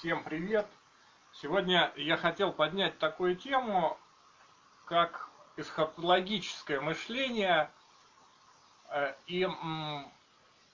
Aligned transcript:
Всем 0.00 0.24
привет! 0.24 0.66
Сегодня 1.30 1.92
я 1.94 2.16
хотел 2.16 2.54
поднять 2.54 2.98
такую 2.98 3.36
тему, 3.36 3.98
как 4.86 5.28
эсхатологическое 5.58 6.80
мышление. 6.80 7.70
Э, 8.88 9.12
и 9.26 9.46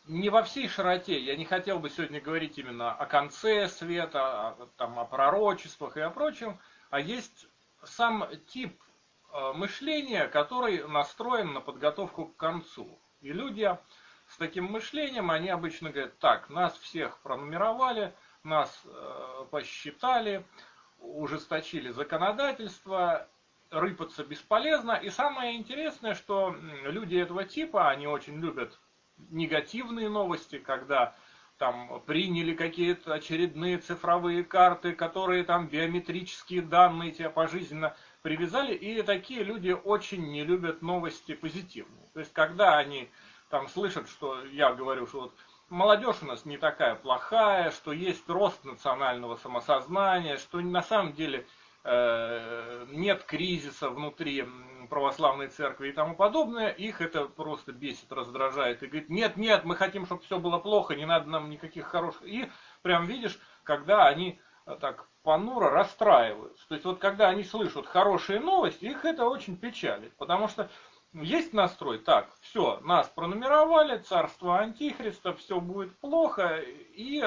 не 0.07 0.31
во 0.31 0.45
всей 0.45 0.69
широте. 0.69 1.19
Я 1.19 1.35
не 1.35 1.45
хотел 1.45 1.81
бы 1.81 1.91
сегодня 1.91 2.21
говорить 2.21 2.57
именно 2.57 2.93
о 2.93 3.05
конце 3.07 3.67
света, 3.67 4.57
там, 4.77 4.97
о 4.97 5.05
пророчествах 5.05 5.97
и 5.97 6.01
о 6.03 6.11
прочем, 6.11 6.61
а 6.91 7.01
есть 7.01 7.49
сам 7.83 8.29
тип 8.47 8.81
э, 9.33 9.53
мышления, 9.55 10.29
который 10.29 10.87
настроен 10.87 11.53
на 11.53 11.61
подготовку 11.61 12.27
к 12.27 12.37
концу. 12.37 12.97
И 13.23 13.33
люди 13.33 13.77
с 14.29 14.37
таким 14.37 14.67
мышлением, 14.67 15.33
они 15.33 15.49
обычно 15.49 15.91
говорят, 15.91 16.17
так, 16.21 16.49
нас 16.49 16.79
всех 16.79 17.19
пронумеровали, 17.19 18.15
нас 18.47 18.83
э, 18.85 19.45
посчитали, 19.51 20.45
ужесточили 21.01 21.91
законодательство, 21.91 23.29
рыпаться 23.71 24.25
бесполезно. 24.25 24.93
И 24.93 25.11
самое 25.11 25.57
интересное, 25.57 26.15
что 26.15 26.57
люди 26.85 27.17
этого 27.17 27.45
типа, 27.45 27.91
они 27.91 28.07
очень 28.07 28.41
любят 28.41 28.79
негативные 29.31 30.09
новости, 30.09 30.59
когда 30.59 31.15
там 31.59 32.03
приняли 32.07 32.55
какие-то 32.55 33.15
очередные 33.15 33.79
цифровые 33.79 34.45
карты, 34.45 34.93
которые 34.93 35.43
там 35.45 35.69
биометрические 35.69 36.63
данные 36.63 37.13
тебя 37.13 37.31
пожизненно 37.31 37.97
привязали, 38.23 38.75
и 38.75 39.01
такие 39.03 39.43
люди 39.43 39.71
очень 39.71 40.31
не 40.31 40.45
любят 40.45 40.83
новости 40.83 41.35
позитивные. 41.35 42.09
То 42.13 42.21
есть, 42.21 42.33
когда 42.33 42.77
они 42.77 43.09
там 43.49 43.69
слышат, 43.69 44.09
что 44.09 44.45
я 44.47 44.73
говорю, 44.75 45.07
что 45.07 45.21
вот 45.23 45.35
молодежь 45.69 46.23
у 46.23 46.27
нас 46.27 46.45
не 46.45 46.59
такая 46.59 46.95
плохая, 46.95 47.71
что 47.71 47.93
есть 47.93 48.29
рост 48.29 48.65
национального 48.65 49.37
самосознания, 49.37 50.37
что 50.37 50.61
на 50.61 50.83
самом 50.83 51.13
деле 51.13 51.47
э, 51.85 52.87
нет 52.91 53.25
кризиса 53.25 53.91
внутри 53.91 54.45
православной 54.89 55.49
церкви 55.49 55.89
и 55.89 55.93
тому 55.93 56.15
подобное, 56.15 56.69
их 56.69 57.01
это 57.01 57.27
просто 57.27 57.73
бесит, 57.73 58.13
раздражает. 58.13 58.83
И 58.83 58.87
говорит, 58.87 59.11
нет, 59.11 59.37
нет, 59.37 59.65
мы 59.65 59.75
хотим, 59.75 60.07
чтобы 60.07 60.23
все 60.23 60.39
было 60.39 60.59
плохо, 60.59 60.95
не 60.95 61.07
надо 61.07 61.29
нам 61.29 61.51
никаких 61.51 61.87
хороших. 61.87 62.23
И 62.25 62.49
прям 62.83 63.07
видишь, 63.07 63.39
когда 63.65 64.07
они 64.07 64.41
э, 64.67 64.77
так 64.81 65.09
понуро 65.23 65.71
расстраиваются. 65.71 66.69
То 66.69 66.75
есть 66.75 66.85
вот 66.85 66.99
когда 67.01 67.29
они 67.29 67.43
слышат 67.43 67.87
хорошие 67.87 68.39
новости, 68.39 68.85
их 68.85 69.05
это 69.05 69.25
очень 69.25 69.57
печалит. 69.57 70.17
Потому 70.17 70.49
что 70.49 70.71
есть 71.23 71.53
настрой, 71.53 71.99
так, 71.99 72.31
все, 72.41 72.81
нас 72.81 73.09
пронумеровали, 73.09 73.99
царство 73.99 74.59
антихриста, 74.59 75.33
все 75.35 75.61
будет 75.61 75.97
плохо, 75.99 76.59
и 76.59 77.25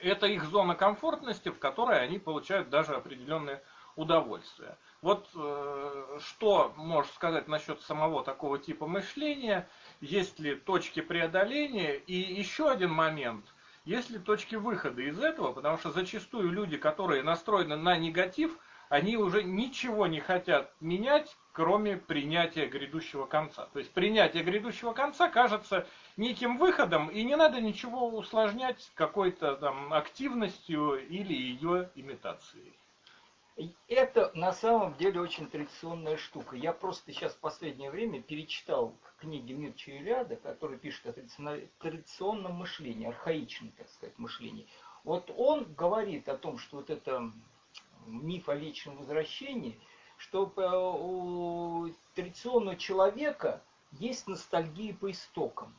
это 0.00 0.26
их 0.26 0.44
зона 0.44 0.74
комфортности, 0.74 1.48
в 1.48 1.58
которой 1.58 2.02
они 2.02 2.18
получают 2.18 2.70
даже 2.70 2.94
определенные 2.94 3.62
удовольствия. 3.96 4.76
Вот 5.02 5.28
э, 5.34 6.18
что 6.20 6.72
можешь 6.76 7.12
сказать 7.12 7.48
насчет 7.48 7.80
самого 7.82 8.24
такого 8.24 8.58
типа 8.58 8.86
мышления, 8.86 9.68
есть 10.00 10.38
ли 10.38 10.54
точки 10.54 11.00
преодоления, 11.00 11.94
и 11.94 12.14
еще 12.14 12.70
один 12.70 12.90
момент, 12.90 13.44
есть 13.84 14.10
ли 14.10 14.18
точки 14.18 14.56
выхода 14.56 15.02
из 15.02 15.18
этого, 15.20 15.52
потому 15.52 15.78
что 15.78 15.90
зачастую 15.90 16.50
люди, 16.50 16.76
которые 16.76 17.22
настроены 17.22 17.76
на 17.76 17.96
негатив, 17.96 18.58
они 18.88 19.16
уже 19.16 19.42
ничего 19.42 20.06
не 20.06 20.20
хотят 20.20 20.72
менять, 20.80 21.36
кроме 21.54 21.96
принятия 21.96 22.66
грядущего 22.66 23.26
конца. 23.26 23.66
То 23.72 23.78
есть 23.78 23.92
принятие 23.92 24.42
грядущего 24.42 24.92
конца 24.92 25.28
кажется 25.30 25.86
неким 26.16 26.58
выходом, 26.58 27.08
и 27.08 27.22
не 27.22 27.36
надо 27.36 27.60
ничего 27.60 28.08
усложнять 28.08 28.90
какой-то 28.94 29.54
там 29.56 29.94
активностью 29.94 31.06
или 31.08 31.32
ее 31.32 31.90
имитацией. 31.94 32.74
Это 33.86 34.32
на 34.34 34.52
самом 34.52 34.96
деле 34.96 35.20
очень 35.20 35.48
традиционная 35.48 36.16
штука. 36.16 36.56
Я 36.56 36.72
просто 36.72 37.12
сейчас 37.12 37.34
в 37.34 37.38
последнее 37.38 37.92
время 37.92 38.20
перечитал 38.20 38.92
книги 39.20 39.52
Мирча 39.52 39.92
Илиада, 39.92 40.34
который 40.34 40.76
пишет 40.76 41.06
о 41.06 41.60
традиционном 41.78 42.54
мышлении, 42.54 43.06
архаичном, 43.06 43.70
так 43.78 43.88
сказать, 43.90 44.18
мышлении. 44.18 44.66
Вот 45.04 45.30
он 45.36 45.72
говорит 45.74 46.28
о 46.28 46.36
том, 46.36 46.58
что 46.58 46.78
вот 46.78 46.90
это 46.90 47.30
миф 48.06 48.48
о 48.48 48.56
вечном 48.56 48.96
возвращении, 48.96 49.78
что 50.24 50.50
у 51.00 51.88
традиционного 52.14 52.76
человека 52.76 53.60
есть 53.92 54.26
ностальгия 54.26 54.94
по 54.94 55.10
истокам. 55.10 55.74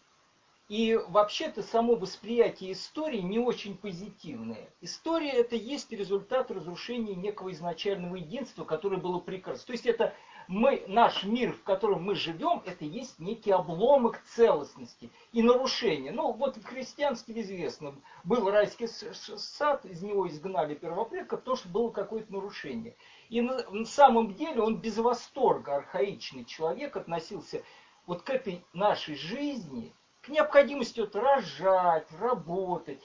И 0.68 1.00
вообще-то 1.10 1.62
само 1.62 1.96
восприятие 1.96 2.72
истории 2.72 3.20
не 3.20 3.40
очень 3.40 3.78
позитивное. 3.78 4.70
История 4.82 5.32
это 5.32 5.56
есть 5.56 5.92
результат 5.92 6.50
разрушения 6.50 7.16
некого 7.16 7.52
изначального 7.52 8.16
единства, 8.16 8.66
которое 8.66 8.98
было 8.98 9.20
прекрасно. 9.20 9.66
То 9.66 9.74
есть 9.74 9.86
это 9.86 10.14
мы, 10.48 10.84
наш 10.88 11.24
мир, 11.24 11.54
в 11.54 11.64
котором 11.64 12.04
мы 12.04 12.16
живем, 12.16 12.62
это 12.66 12.86
есть 12.86 13.20
некий 13.20 13.52
обломок 13.52 14.22
целостности 14.24 15.10
и 15.32 15.42
нарушение. 15.42 16.12
Ну, 16.12 16.34
вот 16.34 16.58
в 16.58 16.64
христианстве 16.64 17.42
известно, 17.42 17.96
был 18.24 18.50
райский 18.50 18.88
сад, 18.88 19.86
из 19.86 20.02
него 20.02 20.28
изгнали 20.28 20.76
первопредков, 20.76 21.40
потому 21.40 21.58
что 21.58 21.70
было 21.70 21.90
какое-то 21.92 22.32
нарушение. 22.32 22.96
И 23.30 23.42
на, 23.42 23.70
на 23.70 23.86
самом 23.86 24.34
деле 24.34 24.62
он 24.62 24.78
без 24.78 24.98
восторга, 24.98 25.78
архаичный 25.78 26.46
человек, 26.46 26.96
относился 26.96 27.64
вот 28.06 28.22
к 28.22 28.30
этой 28.30 28.64
нашей 28.74 29.16
жизни– 29.16 29.94
к 30.26 30.30
необходимости 30.30 31.00
вот 31.02 31.16
рожать, 31.16 32.08
работать. 32.20 33.00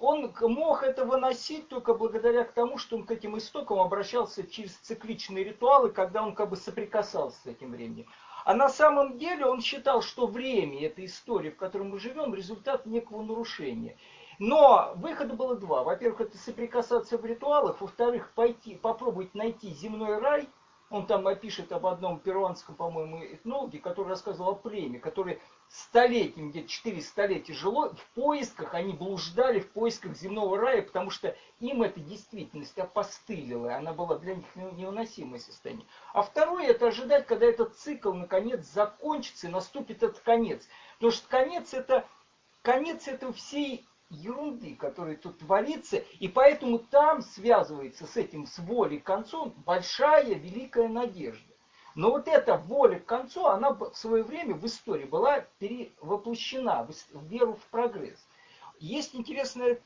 Он 0.00 0.32
мог 0.40 0.84
это 0.84 1.04
выносить 1.04 1.68
только 1.68 1.92
благодаря 1.92 2.44
тому, 2.44 2.78
что 2.78 2.96
он 2.96 3.04
к 3.04 3.10
этим 3.10 3.36
истокам 3.36 3.80
обращался 3.80 4.46
через 4.46 4.72
цикличные 4.76 5.44
ритуалы, 5.44 5.90
когда 5.90 6.22
он 6.22 6.34
как 6.34 6.50
бы 6.50 6.56
соприкасался 6.56 7.38
с 7.42 7.46
этим 7.46 7.72
временем. 7.72 8.06
А 8.44 8.54
на 8.54 8.68
самом 8.68 9.18
деле 9.18 9.46
он 9.46 9.60
считал, 9.60 10.00
что 10.00 10.26
время, 10.26 10.86
эта 10.86 11.04
история, 11.04 11.50
в 11.50 11.56
которой 11.56 11.82
мы 11.82 11.98
живем, 11.98 12.34
результат 12.34 12.86
некого 12.86 13.22
нарушения. 13.22 13.96
Но 14.38 14.92
выхода 14.96 15.34
было 15.34 15.56
два. 15.56 15.82
Во-первых, 15.82 16.20
это 16.20 16.38
соприкасаться 16.38 17.18
в 17.18 17.26
ритуалах. 17.26 17.80
Во-вторых, 17.80 18.32
пойти, 18.34 18.76
попробовать 18.76 19.34
найти 19.34 19.70
земной 19.70 20.18
рай. 20.18 20.48
Он 20.90 21.06
там 21.06 21.26
опишет 21.26 21.70
об 21.72 21.86
одном 21.86 22.18
перуанском, 22.18 22.74
по-моему, 22.74 23.22
этнологе, 23.22 23.78
который 23.78 24.08
рассказывал 24.08 24.52
о 24.52 24.54
племе, 24.54 24.98
который 24.98 25.38
столетиями, 25.68 26.50
где-то 26.50 26.68
четыре 26.68 27.02
столетия 27.02 27.52
жило, 27.52 27.94
в 27.94 28.06
поисках, 28.14 28.72
они 28.72 28.94
блуждали 28.94 29.60
в 29.60 29.70
поисках 29.70 30.16
земного 30.16 30.56
рая, 30.56 30.80
потому 30.80 31.10
что 31.10 31.36
им 31.60 31.82
эта 31.82 32.00
действительность 32.00 32.78
опостылила, 32.78 33.76
она 33.76 33.92
была 33.92 34.16
для 34.18 34.36
них 34.36 34.46
невыносимое 34.54 35.40
состояние. 35.40 35.86
А 36.14 36.22
второе, 36.22 36.68
это 36.68 36.86
ожидать, 36.86 37.26
когда 37.26 37.44
этот 37.44 37.76
цикл 37.76 38.14
наконец 38.14 38.64
закончится 38.66 39.48
и 39.48 39.50
наступит 39.50 40.02
этот 40.02 40.20
конец. 40.20 40.66
Потому 40.94 41.12
что 41.12 41.28
конец 41.28 41.74
это, 41.74 42.06
конец 42.62 43.08
это 43.08 43.30
всей 43.34 43.86
ерунды, 44.10 44.74
которая 44.76 45.16
тут 45.16 45.38
творится, 45.38 45.98
и 46.18 46.28
поэтому 46.28 46.78
там 46.78 47.22
связывается 47.22 48.06
с 48.06 48.16
этим, 48.16 48.46
с 48.46 48.58
волей 48.58 48.98
концом, 48.98 49.54
большая, 49.64 50.34
великая 50.34 50.88
надежда. 50.88 51.52
Но 51.94 52.10
вот 52.10 52.28
эта 52.28 52.56
воля 52.56 53.00
к 53.00 53.06
концу, 53.06 53.46
она 53.46 53.72
в 53.72 53.92
свое 53.94 54.22
время 54.22 54.54
в 54.54 54.64
истории 54.64 55.04
была 55.04 55.40
перевоплощена 55.58 56.86
в 57.12 57.24
веру 57.24 57.54
в 57.54 57.66
прогресс. 57.70 58.24
Есть 58.78 59.16
интересная 59.16 59.80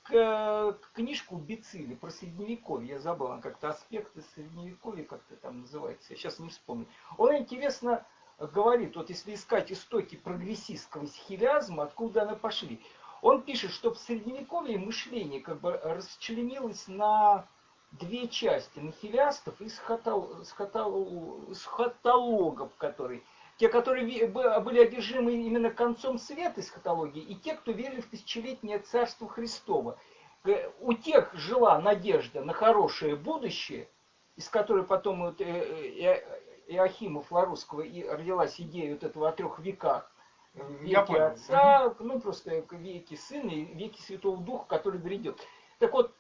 книжка 0.93 1.33
у 1.33 1.39
Бицили 1.39 1.95
про 1.95 2.11
средневековье. 2.11 2.91
Я 2.91 2.99
забыл, 2.99 3.41
как-то 3.41 3.71
аспекты 3.71 4.23
средневековья 4.35 5.05
как-то 5.05 5.37
там 5.37 5.63
называется. 5.63 6.13
Я 6.13 6.17
сейчас 6.17 6.39
не 6.39 6.51
вспомню. 6.51 6.87
Он 7.17 7.35
интересно 7.35 8.05
говорит, 8.39 8.95
вот 8.97 9.09
если 9.09 9.35
искать 9.35 9.73
истоки 9.73 10.17
прогрессистского 10.17 11.07
схилиазма, 11.07 11.85
откуда 11.85 12.23
она 12.23 12.35
пошли. 12.35 12.83
Он 13.23 13.41
пишет, 13.41 13.71
что 13.71 13.95
в 13.95 13.99
средневековье 13.99 14.79
мышление 14.79 15.41
как 15.41 15.61
бы 15.61 15.81
расчленилось 15.83 16.89
на 16.89 17.47
две 17.93 18.27
части 18.27 18.81
нахилястов 18.81 19.61
и 19.61 19.69
схотол, 19.69 20.45
схотол, 20.45 21.55
схотологов, 21.55 22.75
которые 22.77 23.23
те, 23.59 23.69
которые 23.69 24.27
были 24.27 24.81
одержимы 24.81 25.35
именно 25.35 25.71
концом 25.71 26.19
света 26.19 26.61
эсхатологии, 26.61 27.23
и 27.23 27.37
те, 27.37 27.55
кто 27.55 27.71
верили 27.71 28.01
в 28.01 28.07
тысячелетнее 28.07 28.81
царство 28.81 29.29
Христово. 29.29 29.99
Э, 30.45 30.71
у 30.81 30.93
тех 30.95 31.33
жила 31.35 31.79
надежда 31.81 32.43
на 32.43 32.53
хорошее 32.53 33.15
будущее, 33.15 33.89
из 34.35 34.49
которой 34.49 34.83
потом 34.83 35.21
вот 35.21 35.41
э, 35.41 35.45
э, 35.45 36.25
Иохима 36.67 37.23
Флорусского 37.23 37.83
и 37.83 38.03
родилась 38.03 38.61
идея 38.61 38.95
вот 38.95 39.05
этого 39.05 39.29
о 39.29 39.33
трех 39.33 39.61
веках. 39.61 40.12
Веки 40.55 41.15
отца, 41.15 41.95
ну 41.99 42.21
просто 42.21 42.65
веки 42.73 43.15
сына 43.15 43.51
и 43.51 43.65
веки 43.65 44.01
Святого 44.03 44.37
Духа, 44.37 44.67
который 44.67 45.01
грядет. 45.01 45.41
Так 45.79 45.93
вот, 45.93 46.15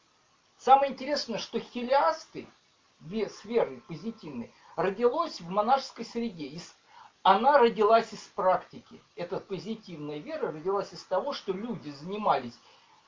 Самое 0.62 0.92
интересное, 0.92 1.38
что 1.38 1.58
хилиасты, 1.58 2.46
с 3.10 3.44
верой 3.44 3.82
позитивной, 3.88 4.54
родилось 4.76 5.40
в 5.40 5.48
монашеской 5.48 6.04
среде. 6.04 6.56
Она 7.24 7.58
родилась 7.58 8.12
из 8.12 8.20
практики. 8.28 9.02
Эта 9.16 9.40
позитивная 9.40 10.18
вера 10.18 10.52
родилась 10.52 10.92
из 10.92 11.02
того, 11.02 11.32
что 11.32 11.52
люди 11.52 11.90
занимались 11.90 12.56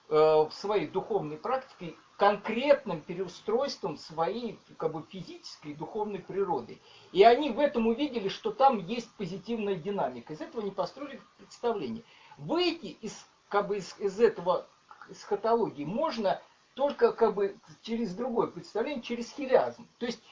э, 0.09 0.15
в 0.17 0.51
своей 0.51 0.89
духовной 0.89 1.37
практике 1.37 1.95
конкретным 2.17 3.01
переустройством 3.01 3.97
своей 3.97 4.59
как 4.77 4.93
бы, 4.93 5.03
физической 5.03 5.73
и 5.73 5.75
духовной 5.75 6.21
природы. 6.21 6.79
И 7.13 7.23
они 7.25 7.51
в 7.51 7.59
этом 7.59 7.87
увидели, 7.87 8.29
что 8.29 8.53
там 8.53 8.79
есть 8.87 9.11
позитивная 9.17 9.75
динамика. 9.75 10.33
Из 10.33 10.41
этого 10.41 10.63
они 10.63 10.71
построили 10.71 11.21
представление. 11.39 12.05
Выйти 12.39 12.97
из, 13.01 13.27
как 13.49 13.69
бы, 13.69 13.79
из, 13.79 13.99
из 13.99 14.21
этого 14.21 14.67
эсхатологии 15.11 15.85
можно 15.85 16.41
только 16.75 17.13
как 17.13 17.35
бы 17.35 17.57
через 17.83 18.15
другое 18.15 18.47
представление, 18.47 19.03
через 19.03 19.31
хилиазм. 19.33 19.87
То 19.99 20.07
есть 20.07 20.23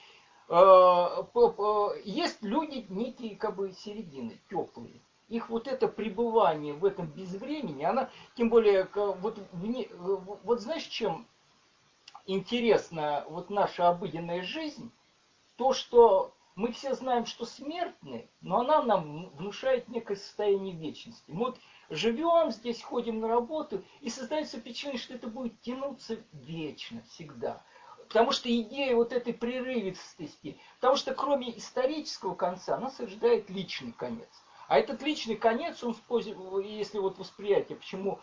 э, 0.49 2.00
есть 2.05 2.43
люди 2.43 2.87
некие 2.88 3.37
как 3.37 3.56
бы 3.56 3.73
середины, 3.73 4.38
теплые. 4.50 5.00
Их 5.28 5.49
вот 5.49 5.67
это 5.67 5.88
пребывание 5.88 6.75
в 6.75 6.85
этом 6.85 7.06
безвремени, 7.06 7.85
она, 7.85 8.11
тем 8.37 8.50
более, 8.50 8.87
вот, 8.94 9.38
вне, 9.52 9.88
вот 9.96 10.61
знаешь, 10.61 10.85
чем 10.85 11.26
интересна 12.27 13.25
вот 13.29 13.51
наша 13.51 13.89
обыденная 13.89 14.43
жизнь? 14.43 14.91
То, 15.57 15.73
что 15.73 16.35
мы 16.55 16.73
все 16.73 16.95
знаем, 16.95 17.27
что 17.27 17.45
смертны, 17.45 18.29
но 18.41 18.61
она 18.61 18.83
нам 18.83 19.31
внушает 19.31 19.89
некое 19.89 20.17
состояние 20.17 20.75
вечности. 20.77 21.31
Мы 21.31 21.47
вот 21.47 21.59
живем 21.89 22.51
здесь, 22.51 22.83
ходим 22.83 23.21
на 23.21 23.29
работу, 23.29 23.85
и 24.01 24.11
создается 24.11 24.59
впечатление, 24.59 25.01
что 25.01 25.15
это 25.15 25.29
будет 25.29 25.61
тянуться 25.63 26.19
вечно, 26.33 27.03
всегда. 27.11 27.63
Потому 28.09 28.33
что 28.33 28.55
идея 28.55 28.95
вот 28.95 29.13
этой 29.13 29.33
прерывистости, 29.33 30.59
потому 30.81 30.97
что 30.97 31.15
кроме 31.15 31.57
исторического 31.57 32.35
конца 32.35 32.79
нас 32.79 33.01
ожидает 33.01 33.49
личный 33.49 33.93
конец. 33.93 34.29
А 34.69 34.79
этот 34.79 35.03
личный 35.03 35.37
конец, 35.37 35.83
он, 35.83 35.97
если 36.63 36.99
вот 36.99 37.19
восприятие, 37.19 37.79
почему 37.79 38.21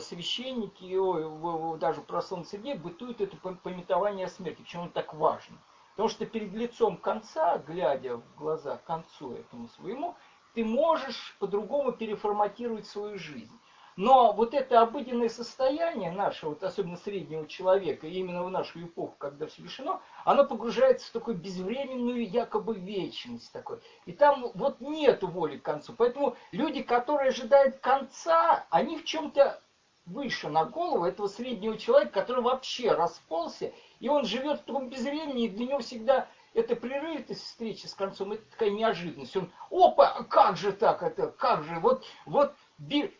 священники, 0.00 0.94
ой, 0.94 1.78
даже 1.78 2.00
про 2.00 2.22
Солнце 2.22 2.52
Сергея 2.52 2.76
бытует 2.76 3.20
это 3.20 3.36
пометование 3.36 4.26
о 4.26 4.30
смерти, 4.30 4.62
почему 4.62 4.84
он 4.84 4.90
так 4.90 5.14
важно. 5.14 5.56
Потому 5.92 6.08
что 6.08 6.24
перед 6.26 6.52
лицом 6.52 6.96
конца, 6.96 7.58
глядя 7.58 8.16
в 8.16 8.36
глаза 8.36 8.78
концу 8.86 9.34
этому 9.34 9.68
своему, 9.68 10.14
ты 10.54 10.64
можешь 10.64 11.36
по-другому 11.38 11.92
переформатировать 11.92 12.86
свою 12.86 13.18
жизнь. 13.18 13.58
Но 13.96 14.32
вот 14.32 14.54
это 14.54 14.80
обыденное 14.80 15.28
состояние 15.28 16.12
наше, 16.12 16.46
вот 16.46 16.62
особенно 16.62 16.96
среднего 16.96 17.46
человека, 17.46 18.06
именно 18.06 18.42
в 18.42 18.50
нашу 18.50 18.82
эпоху, 18.84 19.14
когда 19.18 19.46
все 19.46 19.62
решено, 19.62 20.00
оно 20.24 20.44
погружается 20.44 21.08
в 21.08 21.12
такую 21.12 21.36
безвременную 21.36 22.28
якобы 22.28 22.74
вечность 22.74 23.52
такой. 23.52 23.80
И 24.06 24.12
там 24.12 24.50
вот 24.54 24.80
нету 24.80 25.26
воли 25.26 25.58
к 25.58 25.62
концу. 25.62 25.92
Поэтому 25.96 26.36
люди, 26.52 26.82
которые 26.82 27.30
ожидают 27.30 27.78
конца, 27.78 28.64
они 28.70 28.96
в 28.96 29.04
чем-то 29.04 29.60
выше 30.06 30.48
на 30.48 30.64
голову 30.64 31.04
этого 31.04 31.28
среднего 31.28 31.76
человека, 31.78 32.20
который 32.20 32.42
вообще 32.42 32.92
расползся, 32.92 33.72
и 34.00 34.08
он 34.08 34.24
живет 34.24 34.60
в 34.60 34.64
таком 34.64 34.88
безвремени, 34.88 35.44
и 35.44 35.48
для 35.48 35.66
него 35.66 35.78
всегда 35.78 36.28
это 36.54 36.76
прерывистость 36.76 37.44
встречи 37.44 37.86
с 37.86 37.94
концом, 37.94 38.32
это 38.32 38.42
такая 38.50 38.70
неожиданность. 38.70 39.36
Он, 39.36 39.50
опа, 39.70 40.24
как 40.24 40.56
же 40.56 40.72
так 40.72 41.02
это, 41.02 41.28
как 41.28 41.64
же, 41.64 41.78
вот, 41.80 42.04
вот, 42.26 42.54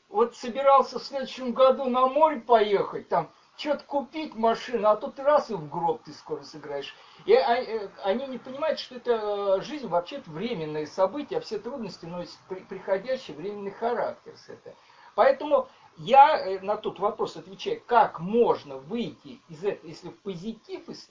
вот 0.08 0.36
собирался 0.36 0.98
в 0.98 1.04
следующем 1.04 1.52
году 1.52 1.84
на 1.84 2.06
море 2.06 2.40
поехать, 2.40 3.08
там, 3.08 3.30
что-то 3.56 3.84
купить 3.84 4.34
машину, 4.34 4.88
а 4.88 4.96
тут 4.96 5.18
раз 5.20 5.50
и 5.50 5.54
в 5.54 5.68
гроб 5.68 6.02
ты 6.04 6.12
скоро 6.12 6.42
сыграешь. 6.42 6.94
И 7.26 7.34
а, 7.34 7.56
э, 7.56 7.88
они 8.02 8.26
не 8.26 8.38
понимают, 8.38 8.78
что 8.78 8.96
это 8.96 9.12
э, 9.58 9.62
жизнь 9.62 9.86
вообще-то 9.86 10.30
временное 10.30 10.86
событие, 10.86 11.38
а 11.38 11.42
все 11.42 11.58
трудности 11.58 12.06
носят 12.06 12.38
приходящий 12.68 13.34
временный 13.34 13.70
характер 13.70 14.36
с 14.36 14.48
этого. 14.48 14.74
Поэтому 15.14 15.68
я 15.98 16.38
э, 16.38 16.60
на 16.60 16.76
тот 16.76 16.98
вопрос 16.98 17.36
отвечаю, 17.36 17.80
как 17.86 18.20
можно 18.20 18.78
выйти 18.78 19.40
из 19.48 19.62
этого, 19.62 19.88
если 19.88 20.08
в 20.08 20.18
позитив 20.20 20.88
из 20.88 21.06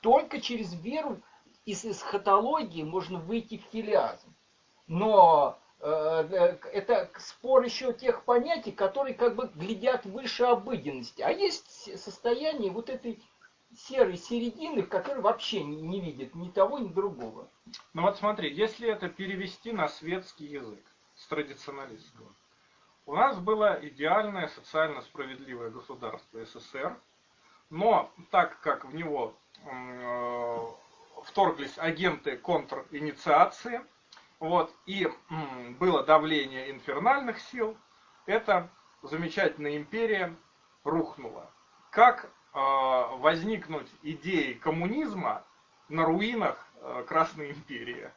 только 0.00 0.40
через 0.40 0.72
веру 0.80 1.20
из 1.64 1.84
эсхатологии 1.84 2.82
можно 2.82 3.18
выйти 3.18 3.58
в 3.58 3.64
хилиазм. 3.72 4.34
Но 4.86 5.58
это 5.82 7.10
спор 7.18 7.64
еще 7.64 7.92
тех 7.92 8.24
понятий, 8.24 8.72
которые 8.72 9.14
как 9.14 9.34
бы 9.34 9.50
глядят 9.54 10.04
выше 10.04 10.44
обыденности. 10.44 11.22
А 11.22 11.30
есть 11.30 11.98
состояние 11.98 12.70
вот 12.70 12.90
этой 12.90 13.22
серой 13.76 14.16
середины, 14.16 14.82
в 14.82 14.88
которой 14.88 15.20
вообще 15.20 15.62
не 15.62 16.00
видит 16.00 16.34
ни 16.34 16.50
того, 16.50 16.78
ни 16.78 16.88
другого. 16.88 17.48
Ну 17.94 18.02
вот 18.02 18.18
смотри, 18.18 18.52
если 18.52 18.88
это 18.88 19.08
перевести 19.08 19.72
на 19.72 19.88
светский 19.88 20.46
язык 20.46 20.84
с 21.14 21.26
традиционалистского, 21.28 22.28
у 23.06 23.14
нас 23.14 23.38
было 23.38 23.78
идеальное 23.82 24.48
социально 24.48 25.00
справедливое 25.02 25.70
государство 25.70 26.44
СССР, 26.44 26.96
но 27.70 28.10
так 28.30 28.60
как 28.60 28.84
в 28.84 28.94
него 28.94 29.34
э, 29.64 30.58
вторглись 31.24 31.78
агенты 31.78 32.36
контринициации, 32.36 33.80
вот, 34.40 34.74
и 34.86 35.06
было 35.78 36.02
давление 36.02 36.70
инфернальных 36.70 37.38
сил, 37.38 37.76
эта 38.26 38.70
замечательная 39.02 39.76
империя 39.76 40.34
рухнула. 40.82 41.50
Как 41.90 42.24
э, 42.24 42.28
возникнуть 43.18 43.88
идеи 44.02 44.54
коммунизма 44.54 45.44
на 45.88 46.06
руинах 46.06 46.66
э, 46.76 47.04
Красной 47.06 47.50
империи? 47.52 48.10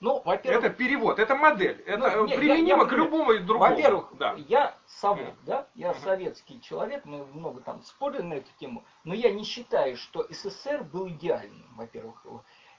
Ну, 0.00 0.22
во-первых... 0.24 0.64
Это 0.64 0.74
перевод, 0.74 1.18
это 1.18 1.34
модель. 1.34 1.82
Это 1.86 2.10
ну, 2.16 2.26
нет, 2.26 2.38
применимо 2.38 2.78
я, 2.78 2.82
я, 2.84 2.84
к 2.84 2.92
любому 2.92 3.38
другому. 3.38 3.70
Во-первых, 3.70 4.12
да. 4.18 4.34
я 4.48 4.74
совок, 4.86 5.34
да, 5.44 5.66
я 5.74 5.90
uh-huh. 5.90 6.02
советский 6.02 6.60
человек, 6.62 7.04
мы 7.04 7.26
много 7.26 7.60
там 7.60 7.82
спорили 7.82 8.22
на 8.22 8.34
эту 8.34 8.50
тему, 8.58 8.84
но 9.04 9.12
я 9.12 9.30
не 9.30 9.44
считаю, 9.44 9.98
что 9.98 10.26
СССР 10.30 10.84
был 10.84 11.08
идеальным, 11.08 11.68
во-первых. 11.76 12.24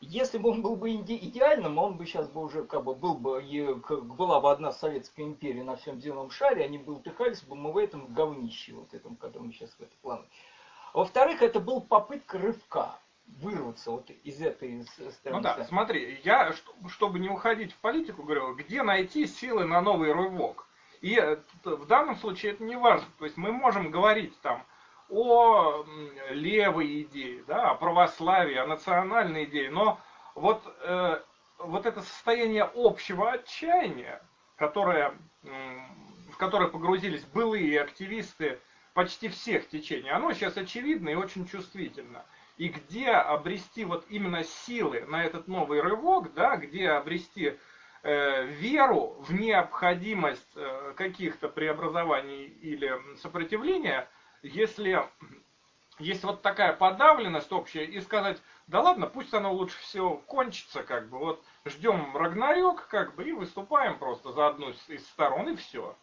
Если 0.01 0.39
бы 0.39 0.49
он 0.49 0.63
был 0.63 0.75
бы 0.75 0.91
идеальным, 0.91 1.77
он 1.77 1.95
бы 1.95 2.07
сейчас 2.07 2.27
бы 2.27 2.43
уже 2.43 2.63
как 2.63 2.83
бы 2.83 2.95
был 2.95 3.13
бы, 3.13 3.41
была 4.17 4.41
бы 4.41 4.51
одна 4.51 4.71
Советская 4.71 5.25
империя 5.25 5.63
на 5.63 5.75
всем 5.75 6.01
земном 6.01 6.31
шаре, 6.31 6.65
они 6.65 6.79
бы 6.79 6.95
утыхались 6.95 7.43
бы 7.43 7.55
мы 7.55 7.71
в 7.71 7.77
этом 7.77 8.07
говнище, 8.07 8.73
вот 8.73 8.93
этом, 8.95 9.15
который 9.15 9.43
мы 9.43 9.53
сейчас 9.53 9.69
в 9.69 9.79
этом 9.79 9.97
плане. 10.01 10.23
Во-вторых, 10.93 11.43
это 11.43 11.59
был 11.59 11.81
попытка 11.81 12.39
рывка 12.39 12.99
вырваться 13.27 13.91
вот 13.91 14.09
из 14.09 14.41
этой 14.41 14.83
стороны. 15.11 15.37
Ну 15.37 15.41
да, 15.41 15.63
смотри, 15.65 16.19
я, 16.23 16.53
чтобы 16.87 17.19
не 17.19 17.29
уходить 17.29 17.71
в 17.71 17.77
политику, 17.77 18.23
говорю, 18.23 18.55
где 18.55 18.81
найти 18.81 19.27
силы 19.27 19.65
на 19.65 19.81
новый 19.81 20.11
рывок? 20.11 20.67
И 21.01 21.15
э, 21.15 21.37
в 21.63 21.85
данном 21.85 22.15
случае 22.17 22.53
это 22.53 22.63
не 22.63 22.75
важно. 22.75 23.07
То 23.17 23.25
есть 23.25 23.37
мы 23.37 23.51
можем 23.51 23.91
говорить 23.91 24.39
там 24.41 24.63
о 25.11 25.85
левой 26.29 27.01
идее, 27.01 27.43
да, 27.45 27.71
о 27.71 27.75
православии, 27.75 28.55
о 28.55 28.65
национальной 28.65 29.43
идее, 29.43 29.69
но 29.69 29.99
вот, 30.35 30.63
э, 30.83 31.21
вот 31.59 31.85
это 31.85 32.01
состояние 32.01 32.69
общего 32.73 33.31
отчаяния, 33.31 34.21
которое, 34.55 35.13
в 35.43 36.37
которое 36.37 36.69
погрузились 36.69 37.23
былые 37.25 37.81
активисты 37.81 38.59
почти 38.93 39.27
всех 39.27 39.67
течений, 39.67 40.09
оно 40.09 40.31
сейчас 40.33 40.55
очевидно 40.57 41.09
и 41.09 41.15
очень 41.15 41.45
чувствительно. 41.45 42.25
И 42.57 42.69
где 42.69 43.09
обрести 43.09 43.85
вот 43.85 44.05
именно 44.09 44.43
силы 44.43 45.05
на 45.07 45.25
этот 45.25 45.47
новый 45.47 45.81
рывок, 45.81 46.33
да, 46.33 46.55
где 46.55 46.89
обрести 46.89 47.57
э, 48.03 48.45
веру 48.45 49.17
в 49.27 49.33
необходимость 49.33 50.51
э, 50.55 50.93
каких-то 50.95 51.49
преобразований 51.49 52.45
или 52.45 52.97
сопротивления– 53.17 54.07
если 54.41 55.07
есть 55.99 56.23
вот 56.23 56.41
такая 56.41 56.73
подавленность 56.73 57.51
общая, 57.51 57.85
и 57.85 57.99
сказать, 58.01 58.41
да 58.67 58.81
ладно, 58.81 59.07
пусть 59.07 59.33
оно 59.33 59.53
лучше 59.53 59.79
всего 59.79 60.17
кончится, 60.17 60.83
как 60.83 61.09
бы, 61.09 61.19
вот 61.19 61.43
ждем 61.65 62.15
Рагнарёк, 62.15 62.87
как 62.87 63.15
бы, 63.15 63.23
и 63.27 63.31
выступаем 63.31 63.99
просто 63.99 64.31
за 64.31 64.47
одну 64.47 64.69
из 64.87 65.05
сторон, 65.07 65.49
и 65.49 65.55
все. 65.55 65.95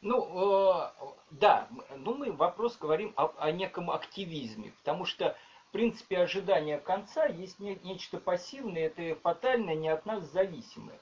Ну, 0.00 0.84
э, 0.84 0.90
да, 1.32 1.68
ну 1.96 2.14
мы 2.14 2.32
вопрос 2.32 2.76
говорим 2.78 3.12
о, 3.16 3.32
о 3.38 3.50
неком 3.50 3.90
активизме, 3.90 4.72
потому 4.78 5.04
что, 5.04 5.36
в 5.68 5.72
принципе, 5.72 6.18
ожидание 6.18 6.78
конца 6.78 7.26
есть 7.26 7.58
не, 7.58 7.76
нечто 7.82 8.18
пассивное, 8.18 8.86
это 8.86 9.18
фатальное, 9.20 9.74
не 9.74 9.88
от 9.88 10.06
нас 10.06 10.22
зависимое. 10.30 10.98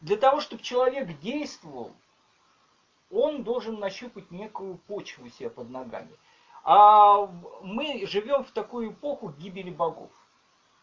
Для 0.00 0.16
того, 0.16 0.40
чтобы 0.40 0.62
человек 0.62 1.18
действовал, 1.20 1.92
он 3.10 3.42
должен 3.42 3.78
нащупать 3.78 4.30
некую 4.30 4.76
почву 4.76 5.28
себе 5.28 5.50
под 5.50 5.70
ногами. 5.70 6.16
А 6.64 7.26
мы 7.62 8.06
живем 8.06 8.44
в 8.44 8.50
такую 8.50 8.92
эпоху 8.92 9.30
гибели 9.30 9.70
богов. 9.70 10.10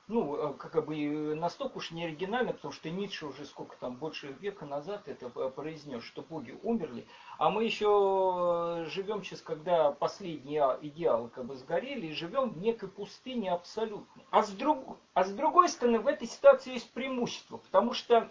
Ну, 0.07 0.35
э, 0.35 0.53
как 0.53 0.85
бы 0.85 1.33
настолько 1.35 1.77
уж 1.77 1.89
не 1.89 2.05
оригинально, 2.05 2.53
потому 2.53 2.71
что 2.71 2.91
Ницше 2.91 3.25
уже 3.25 3.43
сколько 3.45 3.75
там, 3.77 3.95
больше 3.95 4.35
века 4.39 4.65
назад 4.65 5.07
это 5.07 5.29
произнес, 5.29 6.03
что 6.03 6.21
боги 6.21 6.57
умерли. 6.61 7.07
А 7.39 7.49
мы 7.49 7.63
еще 7.63 8.85
живем 8.87 9.23
сейчас, 9.23 9.41
когда 9.41 9.91
последние 9.91 10.77
идеалы 10.83 11.29
как 11.29 11.45
бы 11.45 11.55
сгорели, 11.55 12.07
и 12.07 12.13
живем 12.13 12.51
в 12.51 12.57
некой 12.59 12.87
пустыне 12.87 13.51
абсолютно. 13.51 14.21
А 14.29 14.43
с, 14.43 14.51
друг, 14.51 14.97
а 15.15 15.23
с 15.23 15.31
другой 15.31 15.69
стороны, 15.69 15.99
в 15.99 16.07
этой 16.07 16.27
ситуации 16.27 16.73
есть 16.73 16.91
преимущество, 16.91 17.57
потому 17.57 17.93
что 17.93 18.29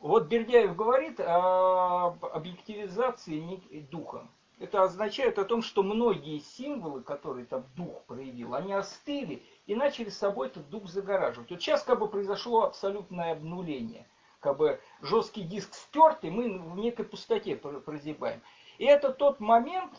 вот 0.00 0.26
Бердяев 0.26 0.76
говорит 0.76 1.20
об 1.20 2.24
объективизации 2.24 3.60
духа. 3.90 4.28
Это 4.58 4.82
означает 4.82 5.38
о 5.38 5.44
том, 5.44 5.60
что 5.62 5.82
многие 5.82 6.38
символы, 6.38 7.02
которые 7.02 7.44
там 7.44 7.64
дух 7.76 8.02
проявил, 8.04 8.54
они 8.54 8.72
остыли 8.72 9.42
и 9.66 9.74
начали 9.74 10.08
с 10.08 10.16
собой 10.16 10.46
этот 10.48 10.70
дух 10.70 10.86
загораживать. 10.88 11.50
Вот 11.50 11.60
сейчас 11.60 11.82
как 11.82 11.98
бы 11.98 12.08
произошло 12.08 12.64
абсолютное 12.64 13.32
обнуление. 13.32 14.06
Как 14.40 14.56
бы 14.56 14.80
жесткий 15.02 15.42
диск 15.42 15.74
стерт, 15.74 16.24
и 16.24 16.30
мы 16.30 16.58
в 16.58 16.76
некой 16.76 17.04
пустоте 17.04 17.56
прозябаем. 17.56 18.40
И 18.78 18.84
это 18.84 19.12
тот 19.12 19.40
момент, 19.40 19.92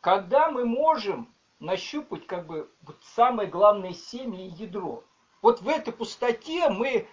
когда 0.00 0.50
мы 0.50 0.64
можем 0.64 1.32
нащупать 1.58 2.26
как 2.26 2.46
бы 2.46 2.70
вот 2.82 2.96
самое 3.02 3.48
главное 3.48 3.92
семя 3.92 4.38
и 4.38 4.48
ядро. 4.48 5.02
Вот 5.40 5.62
в 5.62 5.68
этой 5.68 5.92
пустоте 5.92 6.68
мы 6.68 7.06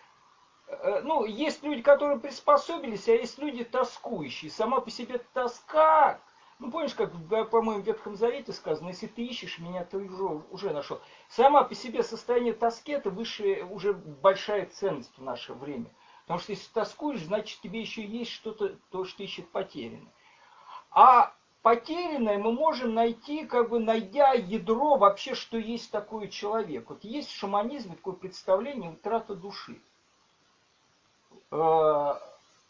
ну, 1.04 1.26
есть 1.26 1.64
люди, 1.64 1.82
которые 1.82 2.20
приспособились, 2.20 3.08
а 3.08 3.14
есть 3.14 3.38
люди 3.38 3.64
тоскующие. 3.64 4.52
Сама 4.52 4.80
по 4.80 4.90
себе 4.90 5.20
тоска, 5.34 6.20
ну, 6.60 6.72
помнишь, 6.72 6.94
как, 6.94 7.12
по-моему, 7.50 7.82
в 7.82 7.86
Ветхом 7.86 8.16
Завете 8.16 8.54
сказано, 8.54 8.90
если 8.90 9.08
ты 9.08 9.26
ищешь 9.26 9.60
меня, 9.60 9.84
ты 9.84 9.98
уже, 9.98 10.24
уже 10.52 10.72
нашел. 10.72 11.02
Сама 11.28 11.64
по 11.64 11.76
себе 11.76 12.04
состояние 12.04 12.54
тоски– 12.54 12.92
это 12.94 13.10
высшая, 13.10 13.66
уже 13.66 13.94
большая 13.94 14.68
ценность 14.68 15.18
в 15.18 15.24
наше 15.24 15.54
время. 15.54 15.92
Потому 16.22 16.40
что 16.40 16.54
если 16.54 16.72
тоскуешь, 16.72 17.24
значит, 17.24 17.60
тебе 17.62 17.82
еще 17.82 18.04
есть 18.06 18.32
что-то, 18.32 18.78
то, 18.92 19.04
что 19.04 19.24
ищет 19.24 19.50
потерянное. 19.50 20.14
А 20.92 21.34
потерянное 21.64 22.38
мы 22.38 22.54
можем 22.54 22.94
найти, 22.94 23.46
как 23.46 23.70
бы 23.70 23.80
найдя 23.80 24.32
ядро 24.34 24.96
вообще, 24.96 25.36
что 25.36 25.58
есть 25.58 25.92
такой 25.92 26.30
человек. 26.30 26.90
Вот 26.90 27.04
есть 27.04 27.30
в 27.30 27.36
шаманизме 27.36 27.96
такое 27.96 28.14
представление 28.14 28.92
утрата 28.92 29.36
души. 29.36 29.82
Э, 31.56 32.16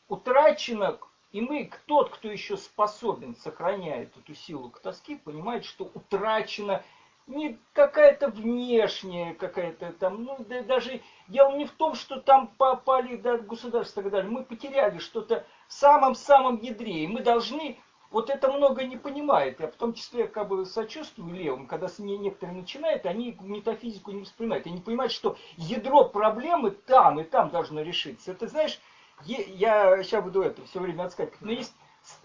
утрачено, 0.09 0.99
и 1.31 1.39
мы, 1.39 1.71
тот, 1.85 2.09
кто 2.09 2.29
еще 2.29 2.57
способен, 2.57 3.33
сохраняет 3.37 4.15
эту 4.17 4.35
силу 4.35 4.69
к 4.69 4.79
тоске, 4.79 5.15
понимает, 5.15 5.63
что 5.63 5.89
утрачено 5.93 6.83
не 7.25 7.57
какая-то 7.71 8.27
внешняя, 8.27 9.35
какая-то 9.35 9.93
там, 9.93 10.25
ну, 10.25 10.35
да, 10.49 10.63
даже 10.63 10.99
дело 11.29 11.55
не 11.55 11.65
в 11.65 11.71
том, 11.71 11.95
что 11.95 12.19
там 12.19 12.47
попали 12.57 13.15
да, 13.15 13.37
государство 13.37 14.01
и 14.01 14.03
так 14.03 14.11
далее. 14.11 14.29
Мы 14.29 14.43
потеряли 14.43 14.97
что-то 14.97 15.45
в 15.69 15.73
самом-самом 15.73 16.59
ядре, 16.59 17.05
и 17.05 17.07
мы 17.07 17.21
должны 17.21 17.79
вот 18.13 18.29
это 18.29 18.51
много 18.51 18.85
не 18.85 18.95
понимает. 18.95 19.59
Я 19.59 19.67
в 19.67 19.75
том 19.75 19.93
числе 19.95 20.27
как 20.27 20.47
бы 20.47 20.67
сочувствую 20.67 21.33
левым, 21.33 21.65
когда 21.65 21.89
с 21.89 21.97
ней 21.97 22.17
некоторые 22.17 22.61
начинают, 22.61 23.07
они 23.07 23.35
метафизику 23.41 24.11
не 24.11 24.21
воспринимают. 24.21 24.67
Они 24.67 24.79
понимают, 24.79 25.11
что 25.11 25.35
ядро 25.57 26.05
проблемы 26.05 26.71
там 26.71 27.19
и 27.19 27.23
там 27.23 27.49
должно 27.49 27.81
решиться. 27.81 28.31
Это 28.31 28.47
знаешь, 28.47 28.79
я 29.25 30.03
сейчас 30.03 30.23
буду 30.23 30.43
это 30.43 30.63
все 30.65 30.79
время 30.79 31.05
отскакивать, 31.05 31.41
но 31.41 31.51
есть, 31.51 31.73